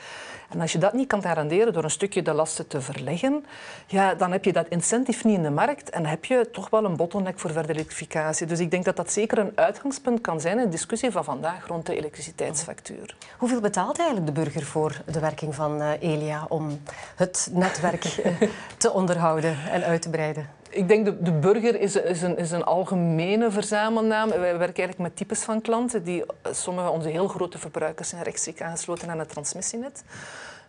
En 0.55 0.61
als 0.61 0.73
je 0.73 0.79
dat 0.79 0.93
niet 0.93 1.09
kan 1.09 1.23
garanderen 1.23 1.73
door 1.73 1.85
een 1.85 1.91
stukje 1.91 2.23
de 2.23 2.33
lasten 2.33 2.67
te 2.67 2.81
verleggen, 2.81 3.45
ja, 3.87 4.15
dan 4.15 4.33
heb 4.33 4.45
je 4.45 4.53
dat 4.53 4.69
incentive 4.69 5.27
niet 5.27 5.37
in 5.37 5.43
de 5.43 5.51
markt 5.51 5.91
en 5.91 6.07
heb 6.07 6.25
je 6.25 6.49
toch 6.53 6.71
wel 6.71 6.85
een 6.85 6.97
bottleneck 6.97 7.39
voor 7.39 7.51
verdere 7.51 7.73
elektrificatie. 7.75 8.47
Dus 8.47 8.61
ik 8.61 8.71
denk 8.71 8.85
dat 8.85 8.97
dat 8.97 9.13
zeker 9.13 9.39
een 9.39 9.53
uitgangspunt 9.55 10.21
kan 10.21 10.41
zijn 10.41 10.59
in 10.59 10.65
de 10.65 10.71
discussie 10.71 11.11
van 11.11 11.25
vandaag 11.25 11.67
rond 11.67 11.87
de 11.87 11.97
elektriciteitsfactuur. 11.97 13.17
Hoeveel 13.39 13.61
betaalt 13.61 13.99
eigenlijk 13.99 14.27
de 14.27 14.41
burger 14.41 14.63
voor 14.63 15.01
de 15.07 15.21
werking 15.21 15.55
van 15.55 15.81
uh, 15.81 15.91
Elia 16.01 16.47
om 16.49 16.81
het 17.17 17.49
netwerk 17.53 18.03
te 18.79 18.93
onderhouden 18.93 19.57
en 19.71 19.85
uit 19.85 20.03
te 20.03 20.11
breiden? 20.11 20.49
Ik 20.75 20.89
denk 20.89 21.05
de, 21.05 21.23
de 21.23 21.33
burger 21.33 21.81
is, 21.81 21.97
is, 21.97 22.23
een, 22.23 22.37
is 22.37 22.51
een 22.51 22.65
algemene 22.65 23.51
verzamelnaam. 23.51 24.29
Wij 24.29 24.41
werken 24.41 24.59
eigenlijk 24.59 24.99
met 24.99 25.17
types 25.17 25.43
van 25.43 25.61
klanten. 25.61 26.05
Die, 26.05 26.25
sommige 26.51 26.89
onze 26.89 27.09
heel 27.09 27.29
grote 27.29 27.59
verbruikers 27.59 28.09
zijn 28.09 28.23
rechtstreeks 28.23 28.61
aangesloten 28.61 29.11
aan 29.11 29.19
het 29.19 29.29
transmissienet. 29.29 30.05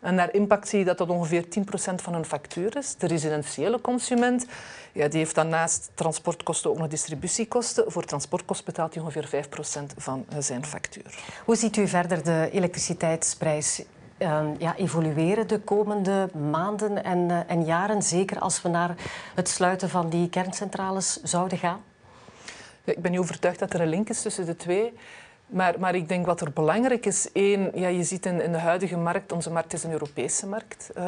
En 0.01 0.15
naar 0.15 0.33
impact 0.33 0.67
zie 0.67 0.79
je 0.79 0.85
dat 0.85 0.97
dat 0.97 1.09
ongeveer 1.09 1.45
10% 1.45 1.47
van 1.95 2.13
hun 2.13 2.25
factuur 2.25 2.77
is. 2.77 2.95
De 2.95 3.07
residentiële 3.07 3.81
consument 3.81 4.45
ja, 4.91 5.07
die 5.07 5.17
heeft 5.17 5.35
dan 5.35 5.49
naast 5.49 5.91
transportkosten 5.93 6.69
ook 6.69 6.77
nog 6.77 6.87
distributiekosten. 6.87 7.91
Voor 7.91 8.03
transportkosten 8.03 8.65
betaalt 8.65 8.93
hij 8.93 9.03
ongeveer 9.03 9.45
5% 9.45 9.49
van 9.97 10.25
zijn 10.39 10.65
factuur. 10.65 11.15
Hoe 11.45 11.55
ziet 11.55 11.77
u 11.77 11.87
verder 11.87 12.23
de 12.23 12.49
elektriciteitsprijs 12.51 13.83
ja, 14.58 14.75
evolueren 14.75 15.47
de 15.47 15.60
komende 15.60 16.30
maanden 16.51 17.04
en, 17.04 17.30
uh, 17.30 17.39
en 17.47 17.65
jaren? 17.65 18.01
Zeker 18.01 18.39
als 18.39 18.62
we 18.62 18.69
naar 18.69 18.95
het 19.36 19.49
sluiten 19.49 19.89
van 19.89 20.10
die 20.10 20.30
kerncentrales 20.30 21.21
zouden 21.23 21.58
gaan? 21.58 21.84
Ik 22.84 23.01
ben 23.01 23.12
niet 23.12 23.19
overtuigd 23.19 23.60
dat 23.60 23.73
er 23.73 23.82
een 23.82 23.88
link 23.88 24.10
is 24.10 24.21
tussen 24.21 24.45
de 24.45 24.56
twee. 24.56 24.93
Maar, 25.47 25.79
maar 25.79 25.95
ik 25.95 26.10
denk 26.10 26.25
wat 26.25 26.41
er 26.41 26.51
belangrijk 26.51 27.05
is, 27.05 27.31
één, 27.31 27.71
ja, 27.73 27.88
je 27.88 28.03
ziet 28.03 28.25
in, 28.25 28.41
in 28.41 28.51
de 28.51 28.58
huidige 28.58 28.97
markt, 28.97 29.31
onze 29.31 29.51
markt 29.51 29.73
is 29.73 29.84
een 29.84 29.91
Europese 29.91 30.47
markt. 30.47 30.89
Uh, 30.97 31.03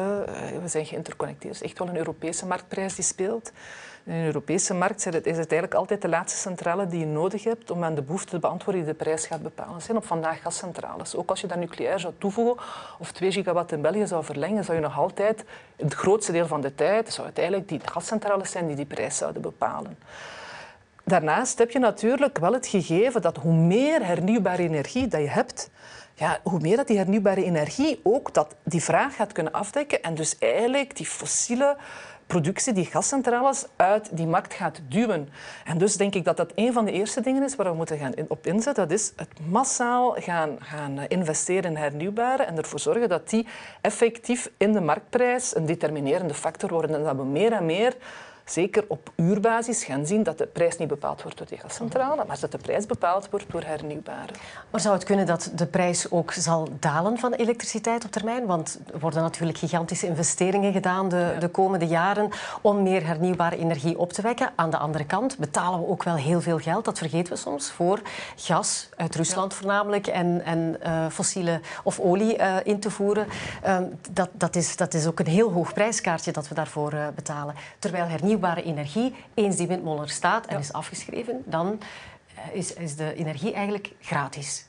we 0.62 0.68
zijn 0.68 0.86
geïnterconnecteerd. 0.86 1.54
Het 1.54 1.62
is 1.62 1.70
echt 1.70 1.78
wel 1.78 1.88
een 1.88 1.96
Europese 1.96 2.46
marktprijs 2.46 2.94
die 2.94 3.04
speelt. 3.04 3.52
In 4.04 4.14
een 4.14 4.24
Europese 4.24 4.74
markt 4.74 5.06
is 5.06 5.14
het, 5.14 5.26
eigenlijk 5.26 5.74
altijd 5.74 6.02
de 6.02 6.08
laatste 6.08 6.38
centrale 6.38 6.86
die 6.86 7.00
je 7.00 7.06
nodig 7.06 7.44
hebt 7.44 7.70
om 7.70 7.84
aan 7.84 7.94
de 7.94 8.02
behoefte 8.02 8.30
te 8.30 8.38
beantwoorden 8.38 8.84
die 8.84 8.92
de 8.92 8.98
prijs 8.98 9.26
gaat 9.26 9.42
bepalen. 9.42 9.82
zijn 9.82 9.96
op 9.96 10.06
vandaag 10.06 10.42
gascentrales. 10.42 11.16
Ook 11.16 11.30
als 11.30 11.40
je 11.40 11.46
daar 11.46 11.58
nucleair 11.58 12.00
zou 12.00 12.14
toevoegen 12.18 12.64
of 12.98 13.12
2 13.12 13.32
gigawatt 13.32 13.72
in 13.72 13.80
België 13.80 14.06
zou 14.06 14.24
verlengen, 14.24 14.64
zou 14.64 14.76
je 14.76 14.82
nog 14.82 14.98
altijd, 14.98 15.44
het 15.76 15.94
grootste 15.94 16.32
deel 16.32 16.46
van 16.46 16.60
de 16.60 16.74
tijd, 16.74 17.12
zou 17.12 17.26
het 17.26 17.38
eigenlijk 17.38 17.68
die 17.68 17.80
gascentrales 17.84 18.50
zijn 18.50 18.66
die 18.66 18.76
die 18.76 18.86
prijs 18.86 19.16
zouden 19.16 19.42
bepalen. 19.42 19.98
Daarnaast 21.08 21.58
heb 21.58 21.70
je 21.70 21.78
natuurlijk 21.78 22.38
wel 22.38 22.52
het 22.52 22.66
gegeven 22.66 23.22
dat 23.22 23.36
hoe 23.36 23.52
meer 23.52 24.06
hernieuwbare 24.06 24.62
energie 24.62 25.08
dat 25.08 25.20
je 25.20 25.28
hebt, 25.28 25.70
ja, 26.14 26.38
hoe 26.42 26.60
meer 26.60 26.76
dat 26.76 26.86
die 26.86 26.96
hernieuwbare 26.96 27.44
energie 27.44 28.00
ook 28.02 28.34
dat 28.34 28.54
die 28.62 28.82
vraag 28.82 29.16
gaat 29.16 29.32
kunnen 29.32 29.52
afdekken 29.52 30.02
en 30.02 30.14
dus 30.14 30.38
eigenlijk 30.38 30.96
die 30.96 31.06
fossiele 31.06 31.76
productie, 32.26 32.72
die 32.72 32.84
gascentrales, 32.84 33.66
uit 33.76 34.16
die 34.16 34.26
markt 34.26 34.54
gaat 34.54 34.80
duwen. 34.88 35.28
En 35.64 35.78
dus 35.78 35.96
denk 35.96 36.14
ik 36.14 36.24
dat 36.24 36.36
dat 36.36 36.52
een 36.54 36.72
van 36.72 36.84
de 36.84 36.92
eerste 36.92 37.20
dingen 37.20 37.42
is 37.42 37.56
waar 37.56 37.70
we 37.70 37.76
moeten 37.76 37.98
gaan 37.98 38.12
op 38.28 38.46
inzetten. 38.46 38.88
Dat 38.88 38.98
is 38.98 39.12
het 39.16 39.28
massaal 39.48 40.16
gaan, 40.18 40.56
gaan 40.60 41.00
investeren 41.00 41.70
in 41.70 41.76
hernieuwbare 41.76 42.42
en 42.42 42.56
ervoor 42.56 42.80
zorgen 42.80 43.08
dat 43.08 43.30
die 43.30 43.46
effectief 43.80 44.50
in 44.56 44.72
de 44.72 44.80
marktprijs 44.80 45.56
een 45.56 45.66
determinerende 45.66 46.34
factor 46.34 46.70
worden. 46.70 46.96
En 46.96 47.02
dat 47.02 47.16
we 47.16 47.24
meer 47.24 47.52
en 47.52 47.66
meer 47.66 47.96
zeker 48.50 48.84
op 48.88 49.10
uurbasis 49.16 49.84
gaan 49.84 50.06
zien 50.06 50.22
dat 50.22 50.38
de 50.38 50.46
prijs 50.46 50.76
niet 50.76 50.88
bepaald 50.88 51.22
wordt 51.22 51.38
door 51.38 51.46
die 51.46 51.58
gascentrale, 51.58 52.24
maar 52.26 52.40
dat 52.40 52.52
de 52.52 52.58
prijs 52.58 52.86
bepaald 52.86 53.30
wordt 53.30 53.46
door 53.50 53.62
hernieuwbare. 53.62 54.32
Maar 54.70 54.80
zou 54.80 54.94
het 54.94 55.04
kunnen 55.04 55.26
dat 55.26 55.50
de 55.54 55.66
prijs 55.66 56.10
ook 56.10 56.32
zal 56.32 56.68
dalen 56.78 57.18
van 57.18 57.32
elektriciteit 57.32 58.04
op 58.04 58.10
termijn? 58.10 58.46
Want 58.46 58.78
er 58.92 58.98
worden 58.98 59.22
natuurlijk 59.22 59.58
gigantische 59.58 60.06
investeringen 60.06 60.72
gedaan 60.72 61.08
de, 61.08 61.30
ja. 61.34 61.40
de 61.40 61.48
komende 61.48 61.86
jaren 61.86 62.30
om 62.60 62.82
meer 62.82 63.06
hernieuwbare 63.06 63.56
energie 63.56 63.98
op 63.98 64.12
te 64.12 64.22
wekken. 64.22 64.50
Aan 64.54 64.70
de 64.70 64.78
andere 64.78 65.04
kant 65.04 65.38
betalen 65.38 65.80
we 65.80 65.86
ook 65.86 66.02
wel 66.02 66.16
heel 66.16 66.40
veel 66.40 66.58
geld, 66.58 66.84
dat 66.84 66.98
vergeten 66.98 67.32
we 67.32 67.38
soms, 67.38 67.70
voor 67.70 68.00
gas 68.36 68.88
uit 68.96 69.14
Rusland 69.14 69.52
ja. 69.52 69.58
voornamelijk 69.58 70.06
en, 70.06 70.44
en 70.44 70.76
uh, 70.86 71.06
fossiele 71.06 71.60
of 71.84 72.00
olie 72.00 72.38
uh, 72.38 72.56
in 72.62 72.80
te 72.80 72.90
voeren. 72.90 73.26
Uh, 73.66 73.78
dat, 74.10 74.28
dat, 74.32 74.56
is, 74.56 74.76
dat 74.76 74.94
is 74.94 75.06
ook 75.06 75.18
een 75.18 75.26
heel 75.26 75.52
hoog 75.52 75.72
prijskaartje 75.72 76.32
dat 76.32 76.48
we 76.48 76.54
daarvoor 76.54 76.94
betalen. 77.14 77.54
Terwijl 77.78 78.06
hernieuwbare 78.06 78.37
hernieuwbare 78.38 78.62
energie, 78.62 79.14
eens 79.34 79.56
die 79.56 79.66
windmolen 79.66 80.02
er 80.02 80.10
staat 80.10 80.46
en 80.46 80.54
ja. 80.54 80.60
is 80.60 80.72
afgeschreven, 80.72 81.42
dan 81.44 81.78
is, 82.52 82.72
is 82.74 82.96
de 82.96 83.14
energie 83.14 83.52
eigenlijk 83.52 83.92
gratis. 84.00 84.66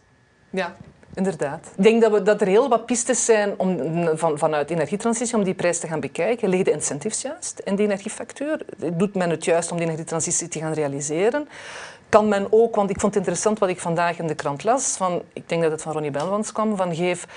Ja, 0.49 0.75
Inderdaad. 1.13 1.71
Ik 1.75 1.83
denk 1.83 2.01
dat, 2.01 2.11
we, 2.11 2.21
dat 2.21 2.41
er 2.41 2.47
heel 2.47 2.69
wat 2.69 2.85
pistes 2.85 3.25
zijn 3.25 3.53
om, 3.57 3.77
van, 4.17 4.37
vanuit 4.37 4.69
energietransitie 4.69 5.37
om 5.37 5.43
die 5.43 5.53
prijs 5.53 5.79
te 5.79 5.87
gaan 5.87 5.99
bekijken. 5.99 6.49
Liggen 6.49 6.65
de 6.65 6.71
incentives 6.71 7.21
juist 7.21 7.59
in 7.59 7.75
die 7.75 7.85
energiefactuur? 7.85 8.65
Doet 8.93 9.15
men 9.15 9.29
het 9.29 9.45
juist 9.45 9.71
om 9.71 9.77
die 9.77 9.85
energietransitie 9.85 10.47
te 10.47 10.59
gaan 10.59 10.73
realiseren? 10.73 11.47
kan 12.09 12.27
men 12.27 12.47
ook, 12.49 12.75
want 12.75 12.89
ik 12.89 12.99
vond 12.99 13.13
het 13.13 13.23
interessant 13.23 13.59
wat 13.59 13.69
ik 13.69 13.79
vandaag 13.79 14.19
in 14.19 14.27
de 14.27 14.35
krant 14.35 14.63
las, 14.63 14.95
van, 14.97 15.21
ik 15.33 15.49
denk 15.49 15.61
dat 15.61 15.71
het 15.71 15.81
van 15.81 15.93
Ronnie 15.93 16.11
Belwans 16.11 16.51
kwam, 16.51 16.75
van 16.75 16.95
geef, 16.95 17.27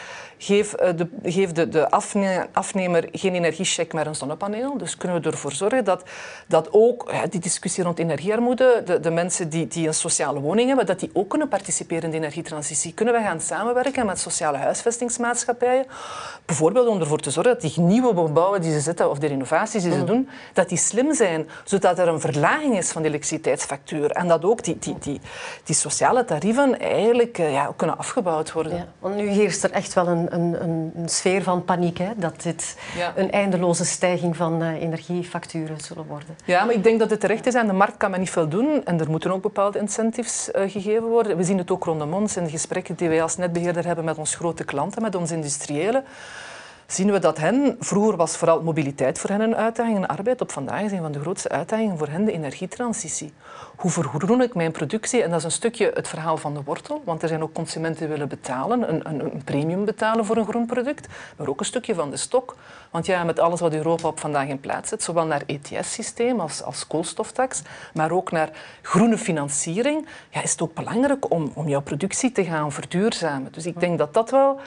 geef, 0.42 0.74
uh, 0.81 0.88
de, 0.96 1.09
geef 1.22 1.52
de, 1.52 1.68
de 1.68 1.90
afne 1.90 2.46
afnemer 2.52 3.09
geen 3.12 3.35
energiecheck, 3.35 3.92
maar 3.92 4.07
een 4.07 4.14
zonnepaneel. 4.14 4.78
Dus 4.78 4.96
kunnen 4.96 5.22
we 5.22 5.31
ervoor 5.31 5.52
zorgen 5.52 5.85
dat, 5.85 6.02
dat 6.46 6.68
ook 6.70 7.09
ja, 7.12 7.26
die 7.26 7.40
discussie 7.40 7.85
rond 7.85 7.98
energiearmoede, 7.98 8.83
de, 8.85 9.00
de 9.00 9.11
mensen 9.11 9.48
die, 9.48 9.66
die 9.66 9.87
een 9.87 9.94
sociale 9.94 10.40
woning 10.40 10.68
hebben, 10.68 10.87
dat 10.87 11.00
die 11.00 11.11
ook 11.12 11.28
kunnen 11.28 11.48
participeren 11.48 12.02
in 12.05 12.11
de 12.11 12.16
energietransitie. 12.16 12.94
Kunnen 12.94 13.14
we 13.14 13.20
gaan 13.20 13.40
samenwerken 13.40 14.07
met 14.07 14.18
sociale 14.18 14.57
huisvestingsmaatschappijen, 14.57 15.87
bijvoorbeeld 16.44 16.88
om 16.88 17.00
ervoor 17.00 17.20
te 17.20 17.31
zorgen 17.31 17.52
dat 17.52 17.62
die 17.62 17.85
nieuwe 17.85 18.24
gebouwen 18.26 18.61
die 18.61 18.72
ze 18.72 18.81
zetten, 18.81 19.11
of 19.11 19.18
de 19.18 19.26
renovaties 19.26 19.83
die 19.83 19.92
ze 19.92 20.05
doen, 20.05 20.28
dat 20.52 20.68
die 20.68 20.78
slim 20.78 21.14
zijn, 21.14 21.48
zodat 21.64 21.98
er 21.98 22.09
een 22.09 22.20
verlaging 22.20 22.76
is 22.76 22.90
van 22.90 23.02
de 23.02 23.09
elektriciteitsfactuur. 23.09 24.11
En 24.11 24.28
dat 24.28 24.44
ook 24.44 24.64
die, 24.64 24.76
die, 24.78 24.96
die, 25.00 25.20
die 25.64 25.74
sociale 25.74 26.24
tarieven 26.24 26.81
eigenlijk 26.81 27.38
uh, 27.38 27.52
ja, 27.52 27.72
kunnen 27.76 27.98
afgebouwd 27.98 28.52
worden. 28.52 28.76
Ja, 28.76 28.87
want 28.98 29.16
nu 29.16 29.28
heerst 29.28 29.64
er 29.64 29.70
echt 29.70 29.94
wel 29.94 30.07
een, 30.07 30.32
een, 30.33 30.62
een 30.62 31.09
sfeer 31.09 31.42
van 31.42 31.64
paniek, 31.64 31.99
hè, 31.99 32.11
dat 32.16 32.42
dit 32.42 32.77
ja. 32.97 33.12
een 33.16 33.31
eindeloze 33.31 33.85
stijging 33.85 34.37
van 34.37 34.62
uh, 34.62 34.83
energiefacturen 34.83 35.81
zullen 35.81 36.07
worden. 36.07 36.37
Ja, 36.45 36.64
maar 36.64 36.75
ik 36.75 36.83
denk 36.83 36.99
dat 36.99 37.11
het 37.11 37.21
terecht 37.21 37.47
is. 37.47 37.55
Aan 37.55 37.66
de 37.66 37.73
markt 37.73 37.97
kan 37.97 38.11
men 38.11 38.21
niet 38.21 38.31
veel 38.31 38.49
doen 38.49 38.85
en 38.85 39.01
er 39.01 39.11
moeten 39.11 39.33
ook 39.33 39.42
bepaalde 39.42 39.79
incentives 39.79 40.49
uh, 40.55 40.71
gegeven 40.71 41.09
worden. 41.09 41.37
We 41.37 41.45
zien 41.45 41.59
het 41.59 41.71
ook 41.71 41.85
rondom 41.85 42.14
ons 42.14 42.37
in 42.37 42.45
de 42.45 42.51
gesprekken 42.51 42.95
die 42.95 43.09
wij 43.09 43.23
als 43.23 43.37
netbeheerder 43.37 43.87
hebben 43.87 44.05
met 44.05 44.18
onze 44.18 44.37
grote 44.37 44.64
klanten, 44.64 45.03
met 45.03 45.14
onze 45.14 45.35
industriëlen 45.35 46.05
zien 46.92 47.12
we 47.12 47.18
dat 47.18 47.38
hen, 47.38 47.77
vroeger 47.81 48.16
was 48.16 48.37
vooral 48.37 48.62
mobiliteit 48.62 49.18
voor 49.18 49.31
hen 49.31 49.40
een 49.40 49.57
uitdaging 49.57 49.97
en 49.97 50.07
arbeid. 50.07 50.40
Op 50.40 50.53
vandaag 50.53 50.83
is 50.83 50.92
een 50.92 51.01
van 51.01 51.12
de 51.12 51.21
grootste 51.21 51.49
uitdagingen 51.49 51.99
voor 51.99 52.09
hen 52.09 52.25
de 52.25 52.33
energietransitie. 52.33 53.33
Hoe 53.77 53.90
vergroen 53.90 54.42
ik 54.42 54.55
mijn 54.55 54.72
productie? 54.72 55.22
En 55.22 55.31
dat 55.31 55.38
is 55.38 55.44
een 55.44 55.51
stukje 55.51 55.90
het 55.94 56.09
verhaal 56.09 56.37
van 56.37 56.55
de 56.55 56.62
wortel, 56.64 57.03
want 57.05 57.22
er 57.22 57.29
zijn 57.29 57.42
ook 57.42 57.53
consumenten 57.53 58.01
die 58.01 58.09
willen 58.09 58.29
betalen, 58.29 58.88
een, 58.88 59.09
een, 59.09 59.20
een 59.20 59.44
premium 59.44 59.85
betalen 59.85 60.25
voor 60.25 60.37
een 60.37 60.46
groen 60.46 60.66
product, 60.66 61.07
maar 61.37 61.48
ook 61.48 61.61
een 61.61 61.66
stukje 61.66 61.94
van 61.94 62.11
de 62.11 62.16
stok. 62.16 62.57
Want 62.90 63.07
ja, 63.07 63.25
met 63.25 63.38
alles 63.38 63.61
wat 63.61 63.75
Europa 63.75 64.09
op 64.09 64.20
vandaag 64.20 64.48
in 64.48 64.61
plaats 64.61 64.88
zet, 64.88 65.03
zowel 65.03 65.27
naar 65.27 65.42
ETS-systeem 65.46 66.40
als, 66.40 66.62
als 66.62 66.87
koolstoftax, 66.87 67.62
maar 67.94 68.11
ook 68.11 68.31
naar 68.31 68.51
groene 68.83 69.18
financiering, 69.18 70.07
ja, 70.31 70.42
is 70.42 70.51
het 70.51 70.62
ook 70.62 70.75
belangrijk 70.75 71.31
om, 71.31 71.53
om 71.55 71.68
jouw 71.68 71.83
productie 71.83 72.33
te 72.33 72.44
gaan 72.44 72.72
verduurzamen. 72.72 73.53
Dus 73.53 73.66
ik 73.66 73.81
denk 73.81 73.98
dat 73.98 74.14
dat 74.14 74.31
wel 74.31 74.61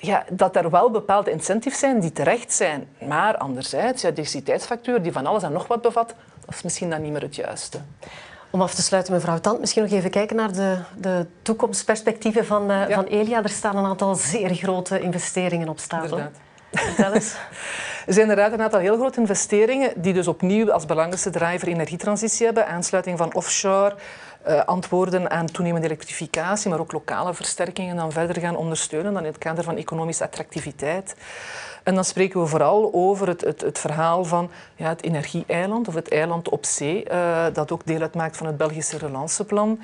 ja, 0.00 0.24
dat 0.30 0.56
er 0.56 0.70
wel 0.70 0.90
bepaalde 0.90 1.30
incentives 1.30 1.78
zijn 1.78 2.00
die 2.00 2.12
terecht 2.12 2.52
zijn. 2.52 2.88
Maar 3.08 3.36
anderzijds, 3.36 4.02
ja, 4.02 4.08
de 4.08 4.14
diversiteitsfactuur 4.14 5.02
die 5.02 5.12
van 5.12 5.26
alles 5.26 5.42
en 5.42 5.52
nog 5.52 5.66
wat 5.66 5.82
bevat, 5.82 6.14
dat 6.44 6.54
is 6.54 6.62
misschien 6.62 6.90
dan 6.90 7.02
niet 7.02 7.12
meer 7.12 7.22
het 7.22 7.36
juiste. 7.36 7.80
Om 8.50 8.62
af 8.62 8.74
te 8.74 8.82
sluiten, 8.82 9.12
mevrouw 9.12 9.38
Tant, 9.38 9.60
misschien 9.60 9.82
nog 9.82 9.92
even 9.92 10.10
kijken 10.10 10.36
naar 10.36 10.52
de, 10.52 10.76
de 10.96 11.26
toekomstperspectieven 11.42 12.46
van, 12.46 12.70
uh, 12.70 12.88
ja. 12.88 12.94
van 12.94 13.04
Elia. 13.04 13.42
Er 13.42 13.48
staan 13.48 13.76
een 13.76 13.84
aantal 13.84 14.14
zeer 14.14 14.54
grote 14.54 15.00
investeringen 15.00 15.68
op 15.68 15.78
stapel. 15.78 16.20
Vertel 16.72 17.12
eens. 17.12 17.34
Er 18.06 18.12
zijn 18.12 18.28
inderdaad 18.28 18.52
een 18.52 18.62
aantal 18.62 18.80
heel 18.80 18.96
grote 18.96 19.20
investeringen 19.20 19.92
die 19.96 20.12
dus 20.12 20.28
opnieuw 20.28 20.72
als 20.72 20.86
belangrijkste 20.86 21.30
driver 21.30 21.68
energietransitie 21.68 22.46
hebben. 22.46 22.66
Aansluiting 22.66 23.18
van 23.18 23.34
offshore, 23.34 23.94
uh, 24.48 24.64
antwoorden 24.64 25.30
aan 25.30 25.46
toenemende 25.46 25.86
elektrificatie, 25.86 26.70
maar 26.70 26.80
ook 26.80 26.92
lokale 26.92 27.34
versterkingen 27.34 27.96
dan 27.96 28.12
verder 28.12 28.40
gaan 28.40 28.56
ondersteunen 28.56 29.12
dan 29.12 29.22
in 29.22 29.28
het 29.28 29.38
kader 29.38 29.64
van 29.64 29.76
economische 29.76 30.24
attractiviteit. 30.24 31.14
En 31.90 31.96
dan 31.96 32.04
spreken 32.04 32.40
we 32.40 32.46
vooral 32.46 32.90
over 32.92 33.28
het, 33.28 33.40
het, 33.40 33.60
het 33.60 33.78
verhaal 33.78 34.24
van 34.24 34.50
ja, 34.74 34.88
het 34.88 35.02
energie-eiland 35.02 35.88
of 35.88 35.94
het 35.94 36.08
eiland 36.08 36.48
op 36.48 36.64
zee, 36.64 37.04
uh, 37.10 37.44
dat 37.52 37.72
ook 37.72 37.86
deel 37.86 38.00
uitmaakt 38.00 38.36
van 38.36 38.46
het 38.46 38.56
Belgische 38.56 38.98
relanceplan. 38.98 39.80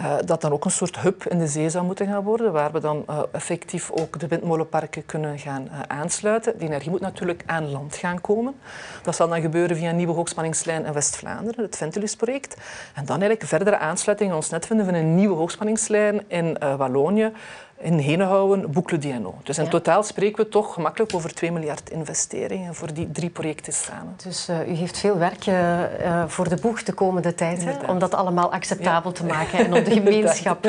Uh, 0.00 0.14
dat 0.24 0.40
dan 0.40 0.52
ook 0.52 0.64
een 0.64 0.70
soort 0.70 0.98
hub 0.98 1.24
in 1.24 1.38
de 1.38 1.46
zee 1.46 1.70
zou 1.70 1.84
moeten 1.84 2.06
gaan 2.06 2.22
worden, 2.22 2.52
waar 2.52 2.72
we 2.72 2.80
dan 2.80 3.04
uh, 3.10 3.18
effectief 3.32 3.90
ook 3.90 4.20
de 4.20 4.26
windmolenparken 4.26 5.06
kunnen 5.06 5.38
gaan 5.38 5.68
aansluiten. 5.86 6.58
Die 6.58 6.68
energie 6.68 6.90
moet 6.90 7.00
natuurlijk 7.00 7.42
aan 7.46 7.70
land 7.70 7.96
gaan 7.96 8.20
komen. 8.20 8.54
Dat 9.02 9.16
zal 9.16 9.28
dan 9.28 9.40
gebeuren 9.40 9.76
via 9.76 9.90
een 9.90 9.96
nieuwe 9.96 10.12
hoogspanningslijn 10.12 10.84
in 10.84 10.92
West-Vlaanderen, 10.92 11.64
het 11.64 11.76
Ventulis-project. 11.76 12.56
En 12.94 13.04
dan 13.04 13.20
eigenlijk 13.20 13.44
verdere 13.44 13.78
aansluiting 13.78 14.30
aan 14.30 14.36
ons 14.36 14.50
net 14.50 14.66
vinden 14.66 14.86
van 14.86 14.94
een 14.94 15.14
nieuwe 15.14 15.36
hoogspanningslijn 15.36 16.24
in 16.28 16.58
Wallonië, 16.76 17.32
in 17.78 17.98
Henenhouden, 17.98 18.72
Boucle 18.72 18.98
Diano. 18.98 19.34
Dus 19.42 19.58
in 19.58 19.64
ja. 19.64 19.70
totaal 19.70 20.02
spreken 20.02 20.44
we 20.44 20.48
toch 20.48 20.74
gemakkelijk 20.74 21.14
over 21.14 21.34
2 21.34 21.52
miljard 21.52 21.90
investeringen 21.90 22.74
voor 22.74 22.92
die 22.92 23.10
drie 23.10 23.30
projecten 23.30 23.72
samen. 23.72 24.14
Dus 24.22 24.48
uh, 24.48 24.68
u 24.68 24.72
heeft 24.72 24.98
veel 24.98 25.18
werk 25.18 25.46
uh, 25.46 25.82
voor 26.26 26.48
de 26.48 26.56
boeg 26.56 26.82
de 26.82 26.92
komende 26.92 27.34
tijd, 27.34 27.64
hè, 27.64 27.72
om 27.86 27.98
dat 27.98 28.14
allemaal 28.14 28.52
acceptabel 28.52 29.10
ja. 29.10 29.16
te 29.16 29.24
maken 29.24 29.58
en 29.58 29.74
om 29.74 29.84
de 29.84 29.90
gemeenschap 30.00 30.62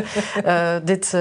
dit, 0.83 1.17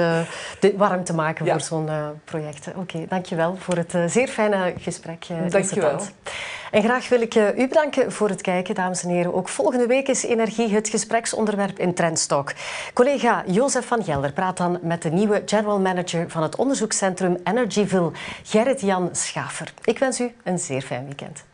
dit, 0.60 0.76
warm 0.76 1.04
te 1.04 1.14
maken 1.14 1.44
ja. 1.44 1.52
voor 1.52 1.60
zo'n 1.60 1.88
project. 2.24 2.68
Oké, 2.68 2.78
okay, 2.78 3.06
dankjewel 3.08 3.56
voor 3.58 3.76
het 3.76 3.94
zeer 4.06 4.28
fijne 4.28 4.74
gesprek. 4.78 5.26
dankjewel. 5.48 6.00
En 6.70 6.82
graag 6.82 7.08
wil 7.08 7.20
ik 7.20 7.34
u 7.34 7.68
bedanken 7.68 8.12
voor 8.12 8.28
het 8.28 8.42
kijken, 8.42 8.74
dames 8.74 9.02
en 9.02 9.08
heren. 9.08 9.34
Ook 9.34 9.48
volgende 9.48 9.86
week 9.86 10.08
is 10.08 10.24
energie 10.24 10.74
het 10.74 10.88
gespreksonderwerp 10.88 11.78
in 11.78 11.94
Trendstalk. 11.94 12.52
Collega 12.94 13.44
Jozef 13.46 13.86
van 13.86 14.04
Gelder 14.04 14.32
praat 14.32 14.56
dan 14.56 14.78
met 14.82 15.02
de 15.02 15.10
nieuwe 15.10 15.42
general 15.46 15.80
manager 15.80 16.30
van 16.30 16.42
het 16.42 16.56
onderzoekscentrum 16.56 17.38
Energyville, 17.44 18.12
Gerrit-Jan 18.42 19.08
Schafer. 19.12 19.72
Ik 19.84 19.98
wens 19.98 20.20
u 20.20 20.32
een 20.44 20.58
zeer 20.58 20.82
fijn 20.82 21.04
weekend. 21.04 21.44